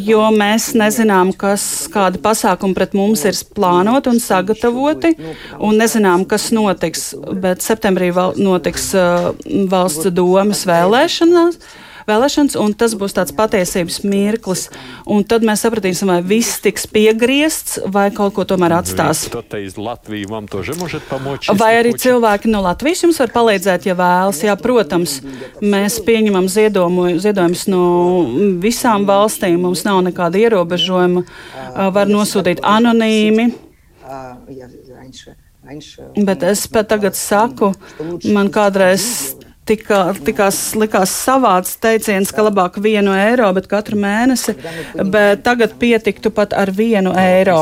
[0.07, 5.15] jo mēs nezinām, kas, kādi pasākumi pret mums ir plānoti un sagatavoti,
[5.59, 7.09] un nezinām, kas notiks.
[7.41, 9.31] Bet septembrī notiks uh,
[9.71, 11.59] valsts domas vēlēšanās
[12.09, 14.67] vēlēšanas, un tas būs tāds patiesības mirklis.
[15.09, 19.25] Un tad mēs sapratīsim, vai viss tiks piegriezts, vai kaut ko tomēr atstās.
[21.59, 24.41] Vai arī cilvēki no Latvijas jums var palīdzēt, ja vēlas?
[24.45, 25.19] Jā, protams,
[25.61, 27.83] mēs pieņemam ziedojumus no
[28.63, 31.25] visām valstīm, mums nav nekāda ierobežojuma.
[31.95, 33.49] Var nosūtīt anonīmi.
[36.25, 37.71] Bet es pat tagad saku,
[38.29, 39.33] man kādreiz
[39.67, 44.55] tika, tikās, likās savāds teiciens, ka labāk vienu eiro, bet katru mēnesi,
[45.11, 47.57] bet tagad pietiktu pat ar vienu eiro.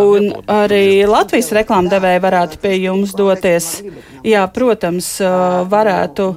[0.00, 0.30] Un
[0.60, 3.70] arī Latvijas reklāmdevēji varētu pie jums doties.
[4.26, 5.12] Jā, protams,
[5.70, 6.30] varētu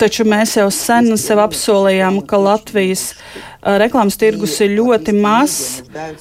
[0.00, 3.04] Taču mēs jau sen sev apsolījām, ka Latvijas
[3.82, 5.80] reklāmas tirgus ir ļoti mazs,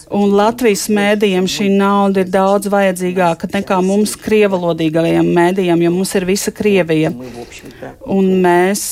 [0.10, 6.28] un Latvijas mēdījiem šī nauda ir daudz vajadzīgāka nekā mums, krievalodīgajiem mēdījiem, jo mums ir
[6.30, 7.14] visa Krievija.
[8.10, 8.88] Un mēs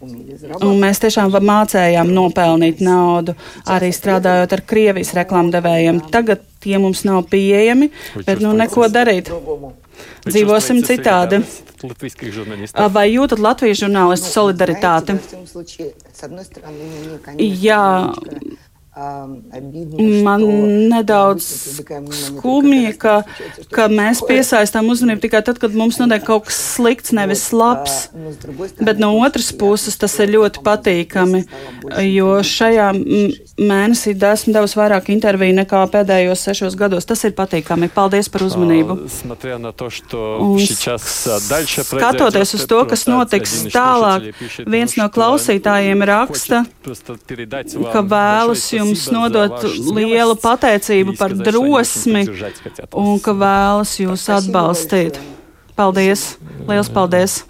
[0.00, 3.34] Un mēs tiešām mācējām nopelnīt naudu,
[3.68, 6.00] arī strādājot ar Krievijas reklāmdevējiem.
[6.14, 7.90] Tagad tie mums nav pieejami,
[8.24, 9.28] bet nu neko darīt.
[10.24, 11.42] Dzīvosim citādi.
[12.94, 15.16] Vai jūtat Latvijas žurnālistu solidaritāti?
[17.60, 17.84] Jā,
[18.96, 20.42] Man
[20.90, 21.44] nedaudz
[22.10, 23.20] skumji, ka,
[23.70, 28.08] ka mēs piesaistām uzmanību tikai tad, kad mums notiek kaut kas slikts, nevis labs.
[28.82, 31.44] Bet no otras puses tas ir ļoti patīkami,
[32.10, 32.88] jo šajā
[33.60, 37.06] mēnesī esmu devusi vairāk interviju nekā pēdējos sešos gados.
[37.06, 37.92] Tas ir patīkami.
[37.94, 38.98] Paldies par uzmanību.
[40.40, 44.32] Un skatoties uz to, kas notiks tālāk,
[44.66, 46.64] viens no klausītājiem raksta,
[47.94, 49.66] ka vēlas jums jums nodot
[49.96, 52.26] lielu pateicību par drosmi
[52.92, 55.20] un ka vēlas jūs atbalstīt.
[55.78, 56.34] Paldies!
[56.68, 57.40] Lielas paldies!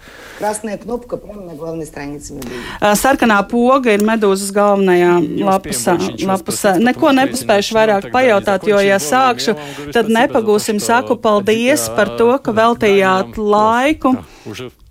[2.97, 5.13] Sarkanā э, poga ir medūzas galvenajā
[5.45, 5.97] lapusā.
[6.25, 6.73] lapusā.
[6.81, 9.57] Neko nepaspējuši vairāk pajautāt, jo, ja sākšu,
[9.93, 14.15] tad nepagūsim saku paldies par to, ka veltījāt laiku.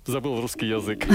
[0.06, 1.06] Забыл русский язык.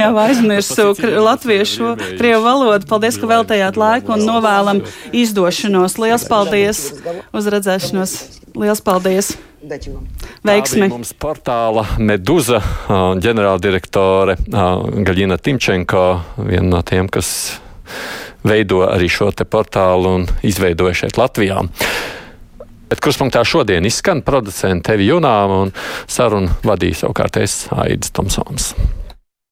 [0.00, 0.90] Jā, aizmirsu
[1.22, 2.88] latviešu, krievu valodu.
[2.90, 4.82] Paldies, ka veltējāt laiku un novēlam
[5.14, 5.94] izdošanos.
[6.02, 6.82] Lielas paldies!
[7.30, 8.16] Uz redzēšanos!
[8.58, 9.36] Lielas paldies!
[9.60, 10.88] Veiksmi!
[10.88, 12.62] Mums portāla Meduza
[13.20, 16.04] ģenerāldirektore Gaļina Timčenko,
[16.40, 17.60] viena no tiem, kas
[18.42, 21.60] veido arī šo te portālu un izveidoja šeit Latvijā.
[22.95, 25.73] Bet kurspunktā šodien izskan producents Tevi Junām un
[26.07, 28.69] sarunu vadīja savukārt es Aidis Tomsons.